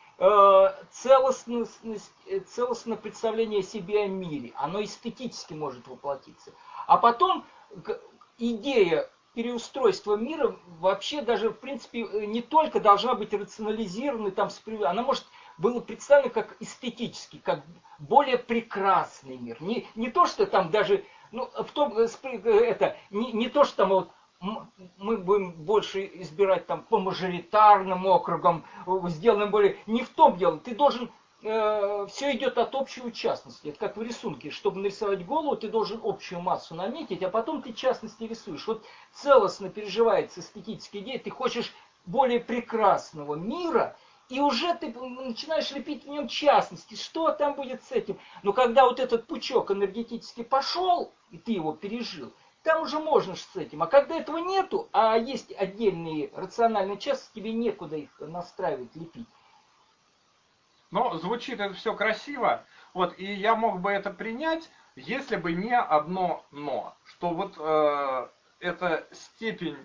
целостность, 0.91 2.13
э, 2.27 2.41
целостное 2.41 2.97
представление 2.97 3.61
о 3.61 3.65
себе 3.65 4.03
о 4.03 4.07
мире. 4.07 4.53
Оно 4.57 4.83
эстетически 4.83 5.55
может 5.55 5.87
воплотиться. 5.89 6.53
А 6.87 6.99
потом 6.99 7.45
идея 8.39 9.11
переустройства 9.35 10.15
мира 10.15 10.57
вообще 10.79 11.21
даже, 11.21 11.51
в 11.51 11.59
принципе, 11.59 12.03
э, 12.03 12.25
не 12.27 12.43
только 12.43 12.81
должна 12.81 13.15
быть 13.15 13.35
рационализирована, 13.35 14.31
там, 14.31 14.49
она 14.85 15.03
может 15.03 15.25
было 15.59 15.81
представлено 15.81 16.31
как 16.31 16.57
эстетический, 16.61 17.41
как 17.41 17.65
более 17.99 18.39
прекрасный 18.39 19.37
мир. 19.37 19.61
Не, 19.61 19.87
не 19.97 20.11
то, 20.11 20.27
что 20.27 20.47
там 20.47 20.71
даже, 20.71 21.05
ну, 21.33 21.47
в 21.47 21.71
том, 21.73 21.97
это, 21.99 22.97
не, 23.11 23.33
не 23.33 23.49
то, 23.49 23.65
что 23.65 23.77
там 23.79 23.89
вот 23.89 24.11
мы 24.99 25.17
будем 25.17 25.53
больше 25.53 26.11
избирать 26.15 26.67
там 26.67 26.83
по 26.83 26.99
мажоритарным 26.99 28.07
округам, 28.07 28.65
сделаем 29.07 29.51
более... 29.51 29.79
Не 29.87 30.03
в 30.03 30.11
том 30.11 30.37
дело, 30.37 30.59
ты 30.59 30.75
должен 30.75 31.11
э, 31.43 32.07
все 32.11 32.33
идет 32.37 32.59
от 32.59 32.75
общей 32.75 33.13
частности. 33.13 33.69
Это 33.69 33.79
как 33.79 33.97
в 33.97 34.03
рисунке. 34.03 34.51
Чтобы 34.51 34.81
нарисовать 34.81 35.25
голову, 35.25 35.57
ты 35.57 35.69
должен 35.69 36.01
общую 36.03 36.41
массу 36.41 36.75
наметить, 36.75 37.23
а 37.23 37.31
потом 37.31 37.63
ты 37.63 37.73
частности 37.73 38.25
рисуешь. 38.25 38.67
Вот 38.67 38.85
целостно 39.13 39.71
переживается 39.71 40.41
эстетическая 40.41 41.01
идея. 41.03 41.19
Ты 41.19 41.31
хочешь 41.31 41.73
более 42.07 42.41
прекрасного 42.41 43.35
мира, 43.35 43.97
и 44.29 44.41
уже 44.41 44.75
ты 44.75 44.93
начинаешь 44.93 45.71
лепить 45.71 46.05
в 46.05 46.09
нем 46.09 46.29
частности, 46.29 46.95
что 46.95 47.31
там 47.33 47.55
будет 47.55 47.83
с 47.85 47.93
этим. 47.93 48.19
Но 48.43 48.53
когда 48.53 48.85
вот 48.85 49.01
этот 49.01 49.27
пучок 49.27 49.71
энергетически 49.71 50.43
пошел, 50.43 51.13
и 51.31 51.39
ты 51.39 51.53
его 51.53 51.73
пережил, 51.73 52.33
там 52.65 52.83
уже 52.83 52.99
можно 52.99 53.37
с 53.37 53.57
этим. 53.57 53.83
А 53.83 53.87
когда 53.87 54.17
этого 54.17 54.39
нету, 54.39 54.89
а 54.93 55.17
есть 55.17 55.53
отдельные 55.53 56.31
рациональные 56.35 56.97
части, 56.97 57.31
тебе 57.35 57.53
некуда 57.53 57.97
их 57.97 58.11
настраивать, 58.19 58.97
лепить. 58.97 59.29
Но 60.91 61.17
звучит 61.19 61.61
это 61.61 61.75
все 61.75 61.95
красиво. 61.95 62.65
Вот, 62.95 63.19
и 63.19 63.25
я 63.25 63.55
мог 63.55 63.81
бы 63.81 63.91
это 63.91 64.11
принять, 64.11 64.71
если 64.97 65.37
бы 65.37 65.53
не 65.53 65.77
одно 65.77 66.45
но. 66.53 66.97
Что 67.05 67.31
вот 67.31 67.55
э, 67.59 68.29
эта 68.61 69.07
степень 69.13 69.77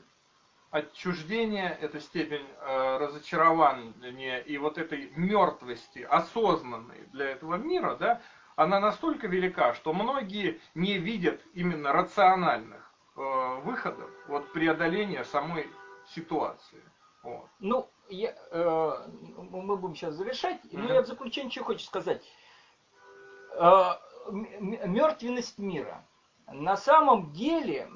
отчуждения, 0.71 1.77
эта 1.81 1.99
степень 1.99 2.47
э, 2.61 2.97
разочарования 2.97 4.39
и 4.39 4.57
вот 4.57 4.77
этой 4.77 5.11
мертвости, 5.17 5.99
осознанной 5.99 7.07
для 7.11 7.31
этого 7.31 7.55
мира, 7.55 7.95
да, 7.95 8.21
она 8.59 8.81
настолько 8.81 9.27
велика, 9.27 9.73
что 9.73 9.93
многие 9.93 10.59
не 10.75 10.97
видят 10.97 11.41
именно 11.53 11.93
рациональных 11.93 12.91
э, 13.15 13.59
выходов 13.63 14.09
от 14.27 14.51
преодоления 14.51 15.23
самой 15.23 15.69
ситуации. 16.05 16.83
Вот. 17.23 17.47
Ну, 17.59 17.89
я, 18.09 18.35
э, 18.51 19.07
мы 19.37 19.77
будем 19.77 19.95
сейчас 19.95 20.15
завершать, 20.15 20.59
mm-hmm. 20.65 20.77
но 20.77 20.93
я 20.93 21.01
в 21.03 21.07
заключение 21.07 21.49
что 21.49 21.63
хочу 21.63 21.85
сказать. 21.85 22.21
Э, 23.53 23.93
мертвенность 24.29 25.57
мира. 25.57 26.05
На 26.51 26.75
самом 26.75 27.31
деле, 27.31 27.87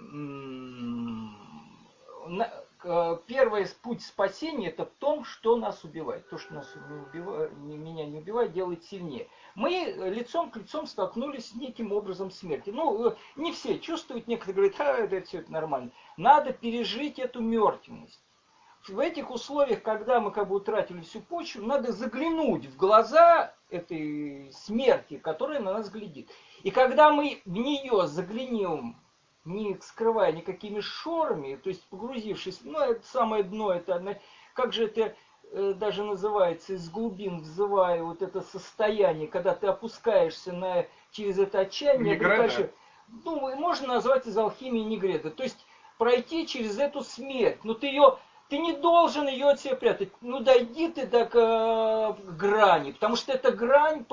Э, 2.26 2.45
первый 3.28 3.65
путь 3.82 4.02
спасения 4.02 4.67
это 4.67 4.86
в 4.86 4.91
том, 5.00 5.24
что 5.24 5.56
нас 5.56 5.84
убивает. 5.84 6.28
То, 6.30 6.38
что 6.38 6.54
нас 6.54 6.74
не 6.89 6.96
убивает, 6.96 7.52
меня 7.54 8.06
не 8.06 8.17
убивает, 8.19 8.54
делает 8.54 8.84
сильнее. 8.84 9.28
Мы 9.56 9.96
лицом 9.98 10.52
к 10.52 10.58
лицом 10.58 10.88
столкнулись 10.88 11.50
с 11.50 11.56
неким 11.56 11.91
образом 11.91 12.32
смерти. 12.32 12.72
Ну, 12.72 13.10
э, 13.10 13.15
не 13.36 13.52
все 13.52 13.80
чувствуют, 13.80 14.28
некоторые 14.28 14.72
говорят, 14.72 14.80
а, 14.80 15.04
это 15.04 15.26
все 15.26 15.39
это 15.39 15.52
нормально. 15.52 15.91
Надо 16.17 16.54
пережить 16.54 17.19
эту 17.19 17.41
мертвенность. 17.41 18.22
В 18.88 19.00
этих 19.00 19.32
условиях, 19.32 19.82
когда 19.82 20.19
мы 20.19 20.32
как 20.32 20.50
бы 20.50 20.56
утратили 20.56 21.00
всю 21.02 21.22
почву, 21.22 21.65
надо 21.65 21.93
заглянуть 21.93 22.65
в 22.65 22.76
глаза 22.76 23.54
этой 23.69 24.52
смерти, 24.52 25.17
которая 25.17 25.62
на 25.62 25.74
нас 25.74 25.89
глядит. 25.89 26.30
И 26.63 26.72
когда 26.72 27.12
мы 27.12 27.41
в 27.46 27.52
нее 27.52 28.08
заглянем 28.08 28.98
не 29.45 29.77
скрывая 29.82 30.32
никакими 30.32 30.79
шорами, 30.79 31.56
то 31.56 31.69
есть 31.69 31.86
погрузившись, 31.89 32.62
ну, 32.63 32.79
это 32.79 33.06
самое 33.06 33.43
дно, 33.43 33.73
это, 33.73 34.19
как 34.53 34.73
же 34.73 34.86
это 34.86 35.15
э, 35.51 35.73
даже 35.73 36.03
называется, 36.03 36.73
из 36.73 36.89
глубин 36.89 37.39
взывая 37.39 38.03
вот 38.03 38.21
это 38.21 38.41
состояние, 38.41 39.27
когда 39.27 39.53
ты 39.53 39.67
опускаешься 39.67 40.53
на, 40.53 40.86
через 41.12 41.39
это 41.39 41.60
отчаяние, 41.60 42.15
обретаешь, 42.15 42.69
ну, 43.25 43.56
можно 43.56 43.88
назвать 43.88 44.27
из 44.27 44.38
алхимии 44.38 44.82
негреда, 44.82 45.29
то 45.29 45.43
есть 45.43 45.65
пройти 45.97 46.47
через 46.47 46.79
эту 46.79 47.01
смерть, 47.01 47.63
но 47.63 47.73
ты 47.73 47.88
ее 47.88 48.17
ты 48.49 48.58
не 48.58 48.73
должен 48.73 49.27
ее 49.27 49.49
от 49.49 49.60
себя 49.60 49.75
прятать. 49.75 50.10
Ну 50.21 50.39
дойди 50.39 50.89
ты 50.89 51.08
до 51.08 51.29
э, 51.32 52.32
грани, 52.34 52.91
потому 52.91 53.15
что 53.15 53.32
это 53.32 53.51
грань, 53.51 54.06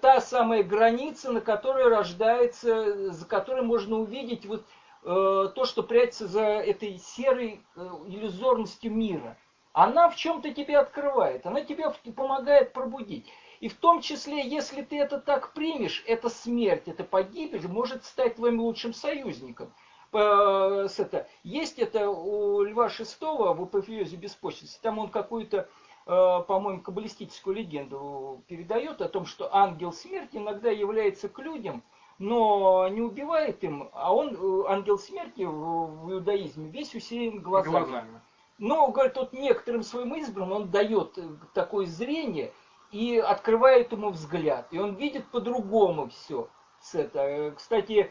та 0.00 0.20
самая 0.20 0.62
граница, 0.62 1.32
на 1.32 1.40
которой 1.40 1.88
рождается, 1.88 3.12
за 3.12 3.26
которой 3.26 3.62
можно 3.62 4.00
увидеть 4.00 4.46
вот 4.46 4.64
э, 5.04 5.48
то, 5.54 5.64
что 5.64 5.82
прячется 5.82 6.26
за 6.26 6.42
этой 6.42 6.98
серой 6.98 7.62
э, 7.76 7.80
иллюзорностью 8.08 8.92
мира. 8.92 9.36
Она 9.72 10.08
в 10.08 10.16
чем-то 10.16 10.52
тебе 10.52 10.78
открывает, 10.78 11.46
она 11.46 11.62
тебе 11.62 11.90
помогает 12.14 12.72
пробудить. 12.72 13.30
И 13.60 13.68
в 13.68 13.74
том 13.74 14.02
числе, 14.02 14.46
если 14.46 14.82
ты 14.82 14.98
это 14.98 15.20
так 15.20 15.52
примешь, 15.52 16.04
эта 16.06 16.28
смерть, 16.28 16.86
эта 16.86 17.04
погибель 17.04 17.66
может 17.68 18.04
стать 18.04 18.36
твоим 18.36 18.60
лучшим 18.60 18.92
союзником 18.92 19.72
это, 20.12 21.28
есть 21.42 21.78
это 21.78 22.10
у 22.10 22.62
Льва 22.62 22.88
Шестого 22.88 23.54
в 23.54 23.62
апофеозе 23.62 24.16
беспочвенности, 24.16 24.80
там 24.80 24.98
он 24.98 25.08
какую-то, 25.08 25.68
э, 26.06 26.42
по-моему, 26.46 26.80
каббалистическую 26.80 27.56
легенду 27.56 28.42
передает 28.48 29.02
о 29.02 29.08
том, 29.08 29.26
что 29.26 29.54
ангел 29.54 29.92
смерти 29.92 30.36
иногда 30.36 30.70
является 30.70 31.28
к 31.28 31.38
людям, 31.40 31.82
но 32.18 32.88
не 32.88 33.00
убивает 33.00 33.62
им, 33.62 33.90
а 33.92 34.14
он, 34.14 34.34
э, 34.34 34.64
ангел 34.68 34.98
смерти 34.98 35.42
в, 35.42 36.12
иудаизме, 36.12 36.70
весь 36.70 36.94
усеян 36.94 37.40
глазами. 37.40 37.84
глазами. 37.84 38.20
Но, 38.58 38.88
говорит, 38.88 39.16
вот 39.16 39.32
некоторым 39.32 39.82
своим 39.82 40.14
избранным 40.16 40.52
он 40.52 40.70
дает 40.70 41.16
такое 41.54 41.86
зрение 41.86 42.52
и 42.90 43.16
открывает 43.16 43.92
ему 43.92 44.10
взгляд. 44.10 44.66
И 44.72 44.78
он 44.78 44.96
видит 44.96 45.26
по-другому 45.28 46.08
все. 46.08 46.48
Это. 46.92 47.54
Кстати, 47.56 48.10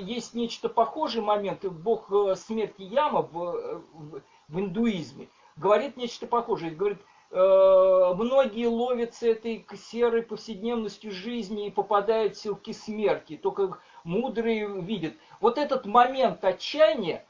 есть 0.00 0.34
нечто 0.34 0.68
похожий 0.68 1.22
момент, 1.22 1.64
бог 1.64 2.12
э, 2.12 2.36
смерти 2.36 2.82
Яма 2.82 3.22
в, 3.22 3.32
в, 3.34 4.22
в 4.48 4.60
индуизме 4.60 5.28
говорит 5.58 5.96
нечто 5.96 6.26
похожее. 6.26 6.70
Говорит, 6.70 6.98
э, 7.30 7.34
многие 7.36 8.66
ловятся 8.66 9.28
этой 9.28 9.66
серой 9.76 10.22
повседневностью 10.22 11.10
жизни 11.10 11.66
и 11.66 11.70
попадают 11.70 12.36
в 12.36 12.40
силки 12.40 12.72
смерти. 12.72 13.36
Только 13.36 13.78
мудрые 14.04 14.66
видят. 14.82 15.14
Вот 15.40 15.58
этот 15.58 15.86
момент 15.86 16.44
отчаяния, 16.44 17.26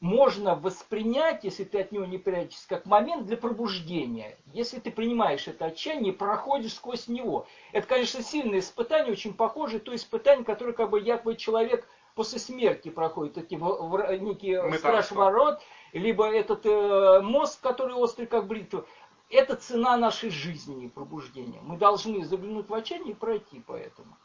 можно 0.00 0.54
воспринять, 0.54 1.44
если 1.44 1.64
ты 1.64 1.80
от 1.80 1.92
него 1.92 2.06
не 2.06 2.16
прячешься, 2.16 2.66
как 2.68 2.86
момент 2.86 3.26
для 3.26 3.36
пробуждения. 3.36 4.36
Если 4.52 4.80
ты 4.80 4.90
принимаешь 4.90 5.46
это 5.46 5.66
отчаяние, 5.66 6.14
проходишь 6.14 6.74
сквозь 6.74 7.06
него. 7.06 7.46
Это, 7.72 7.86
конечно, 7.86 8.22
сильное 8.22 8.60
испытание, 8.60 9.12
очень 9.12 9.34
похоже 9.34 9.78
то 9.78 9.94
испытание, 9.94 10.44
которое 10.44 10.72
как 10.72 10.90
бы 10.90 11.00
якобы 11.00 11.36
человек 11.36 11.86
после 12.14 12.38
смерти 12.38 12.88
проходит. 12.88 13.36
Это 13.36 13.46
типа, 13.46 14.16
некий 14.18 14.56
страж 14.78 15.12
ворот, 15.12 15.60
либо 15.92 16.26
этот 16.26 16.64
э, 16.64 17.20
мозг, 17.20 17.60
который 17.60 17.94
острый, 17.94 18.26
как 18.26 18.46
бритва. 18.46 18.86
Это 19.28 19.54
цена 19.54 19.96
нашей 19.96 20.30
жизни 20.30 20.86
и 20.86 20.88
пробуждения. 20.88 21.60
Мы 21.62 21.76
должны 21.76 22.24
заглянуть 22.24 22.68
в 22.68 22.74
отчаяние 22.74 23.12
и 23.12 23.14
пройти 23.14 23.60
по 23.60 23.74
этому. 23.74 24.16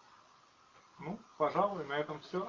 Ну, 0.99 1.19
пожалуй, 1.37 1.83
на 1.85 1.99
этом 1.99 2.21
все. 2.21 2.47